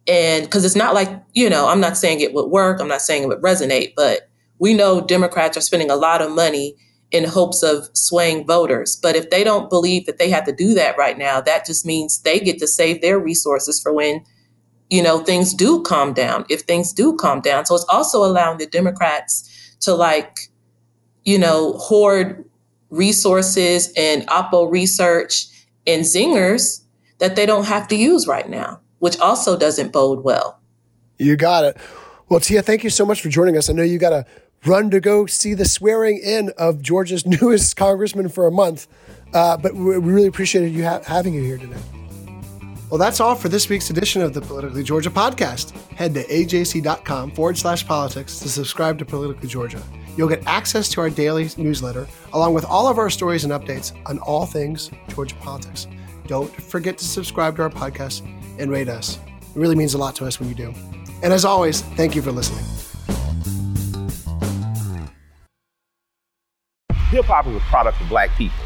And 0.07 0.43
because 0.43 0.65
it's 0.65 0.75
not 0.75 0.93
like, 0.93 1.09
you 1.33 1.49
know, 1.49 1.67
I'm 1.67 1.79
not 1.79 1.97
saying 1.97 2.19
it 2.19 2.33
would 2.33 2.49
work, 2.49 2.79
I'm 2.79 2.87
not 2.87 3.01
saying 3.01 3.23
it 3.23 3.29
would 3.29 3.41
resonate, 3.41 3.93
but 3.95 4.29
we 4.59 4.73
know 4.73 5.01
Democrats 5.01 5.57
are 5.57 5.61
spending 5.61 5.89
a 5.89 5.95
lot 5.95 6.21
of 6.21 6.31
money 6.31 6.75
in 7.11 7.23
hopes 7.23 7.61
of 7.61 7.89
swaying 7.93 8.45
voters. 8.45 8.95
But 8.95 9.15
if 9.15 9.29
they 9.29 9.43
don't 9.43 9.69
believe 9.69 10.07
that 10.07 10.17
they 10.17 10.29
have 10.31 10.45
to 10.45 10.51
do 10.51 10.73
that 10.73 10.97
right 10.97 11.17
now, 11.17 11.39
that 11.41 11.65
just 11.65 11.85
means 11.85 12.19
they 12.21 12.39
get 12.39 12.57
to 12.59 12.67
save 12.67 13.01
their 13.01 13.19
resources 13.19 13.79
for 13.79 13.93
when, 13.93 14.25
you 14.89 15.01
know, 15.01 15.19
things 15.19 15.53
do 15.53 15.83
calm 15.83 16.13
down, 16.13 16.45
if 16.49 16.61
things 16.61 16.91
do 16.91 17.15
calm 17.15 17.39
down. 17.39 17.65
So 17.65 17.75
it's 17.75 17.85
also 17.87 18.23
allowing 18.25 18.57
the 18.57 18.65
Democrats 18.65 19.77
to 19.81 19.93
like, 19.93 20.49
you 21.23 21.37
know, 21.37 21.73
hoard 21.73 22.45
resources 22.89 23.93
and 23.95 24.27
Oppo 24.27 24.69
research 24.71 25.47
and 25.85 26.03
zingers 26.03 26.83
that 27.19 27.35
they 27.35 27.45
don't 27.45 27.65
have 27.65 27.87
to 27.89 27.95
use 27.95 28.27
right 28.27 28.49
now, 28.49 28.79
which 28.99 29.19
also 29.19 29.57
doesn't 29.57 29.93
bode 29.93 30.23
well. 30.23 30.59
You 31.19 31.35
got 31.35 31.63
it. 31.63 31.77
Well, 32.27 32.39
Tia, 32.39 32.63
thank 32.63 32.83
you 32.83 32.89
so 32.89 33.05
much 33.05 33.21
for 33.21 33.29
joining 33.29 33.55
us. 33.57 33.69
I 33.69 33.73
know 33.73 33.83
you 33.83 33.99
got 33.99 34.09
to 34.09 34.25
run 34.65 34.89
to 34.91 34.99
go 34.99 35.25
see 35.25 35.53
the 35.53 35.65
swearing 35.65 36.19
in 36.19 36.51
of 36.57 36.81
Georgia's 36.81 37.25
newest 37.41 37.75
congressman 37.75 38.29
for 38.29 38.47
a 38.47 38.51
month, 38.51 38.87
uh, 39.33 39.57
but 39.57 39.73
we 39.75 39.97
really 39.97 40.27
appreciated 40.27 40.73
you 40.73 40.83
ha- 40.83 41.01
having 41.05 41.33
you 41.33 41.43
here 41.43 41.57
today. 41.57 41.79
Well, 42.89 42.99
that's 42.99 43.19
all 43.19 43.33
for 43.33 43.49
this 43.49 43.69
week's 43.69 43.89
edition 43.89 44.21
of 44.21 44.35
the 44.35 44.41
Politically 44.41 44.83
Georgia 44.83 45.09
podcast. 45.09 45.71
Head 45.95 46.13
to 46.13 46.23
ajc.com 46.25 47.31
forward 47.31 47.57
slash 47.57 47.87
politics 47.87 48.37
to 48.39 48.49
subscribe 48.49 48.99
to 48.99 49.05
Politically 49.05 49.49
Georgia. 49.49 49.81
You'll 50.15 50.29
get 50.29 50.45
access 50.45 50.89
to 50.89 51.01
our 51.01 51.09
daily 51.09 51.49
newsletter, 51.57 52.07
along 52.33 52.53
with 52.53 52.65
all 52.65 52.87
of 52.87 52.99
our 52.99 53.09
stories 53.09 53.45
and 53.45 53.53
updates 53.53 53.93
on 54.05 54.19
all 54.19 54.45
things 54.45 54.91
Georgia 55.07 55.35
politics. 55.37 55.87
Don't 56.27 56.53
forget 56.53 56.99
to 56.99 57.05
subscribe 57.05 57.55
to 57.55 57.63
our 57.63 57.69
podcast 57.71 58.21
and 58.59 58.69
rate 58.69 58.89
us. 58.89 59.17
It 59.17 59.59
really 59.59 59.75
means 59.75 59.95
a 59.95 59.97
lot 59.97 60.15
to 60.17 60.25
us 60.25 60.39
when 60.39 60.49
you 60.49 60.55
do. 60.55 60.71
And 61.23 61.33
as 61.33 61.45
always, 61.45 61.81
thank 61.81 62.15
you 62.15 62.21
for 62.21 62.31
listening. 62.31 62.82
Hip 67.13 67.25
hop 67.25 67.45
is 67.45 67.55
a 67.55 67.59
product 67.59 68.01
of 68.01 68.09
black 68.09 68.31
people. 68.31 68.57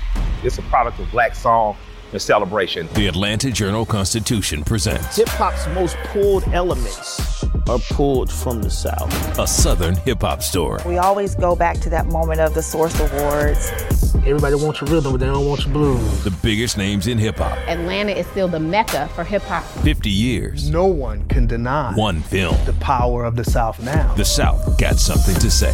It's 0.41 0.57
a 0.57 0.61
product 0.61 0.99
of 0.99 1.11
black 1.11 1.35
song 1.35 1.75
and 2.13 2.21
celebration. 2.21 2.87
The 2.93 3.07
Atlanta 3.07 3.51
Journal 3.51 3.85
Constitution 3.85 4.63
presents 4.63 5.17
Hip 5.17 5.27
hop's 5.27 5.67
most 5.75 5.97
pulled 6.05 6.47
elements 6.53 7.43
are 7.67 7.79
pulled 7.89 8.31
from 8.31 8.61
the 8.61 8.69
South. 8.69 9.37
a 9.37 9.45
Southern 9.45 9.97
hip 9.97 10.21
hop 10.21 10.41
story. 10.41 10.81
We 10.85 10.97
always 10.97 11.35
go 11.35 11.57
back 11.57 11.79
to 11.81 11.89
that 11.89 12.05
moment 12.05 12.39
of 12.39 12.53
the 12.53 12.61
Source 12.63 12.97
Awards. 13.01 13.69
Everybody 14.25 14.55
wants 14.55 14.79
your 14.79 14.89
rhythm, 14.91 15.11
but 15.11 15.19
they 15.19 15.25
don't 15.25 15.45
want 15.45 15.65
your 15.65 15.73
blues. 15.73 16.23
The 16.23 16.31
biggest 16.31 16.77
names 16.77 17.07
in 17.07 17.17
hip 17.17 17.39
hop. 17.39 17.57
Atlanta 17.67 18.13
is 18.13 18.25
still 18.27 18.47
the 18.47 18.61
mecca 18.61 19.09
for 19.13 19.25
hip 19.25 19.41
hop. 19.41 19.65
50 19.83 20.09
years. 20.09 20.69
No 20.71 20.85
one 20.85 21.27
can 21.27 21.47
deny 21.47 21.93
One 21.95 22.21
film. 22.21 22.55
the 22.65 22.71
power 22.79 23.25
of 23.25 23.35
the 23.35 23.43
South 23.43 23.81
now. 23.83 24.13
The 24.15 24.23
South 24.23 24.77
got 24.79 24.99
something 24.99 25.35
to 25.35 25.51
say. 25.51 25.73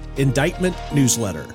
indictment 0.17 0.75
newsletter. 0.93 1.47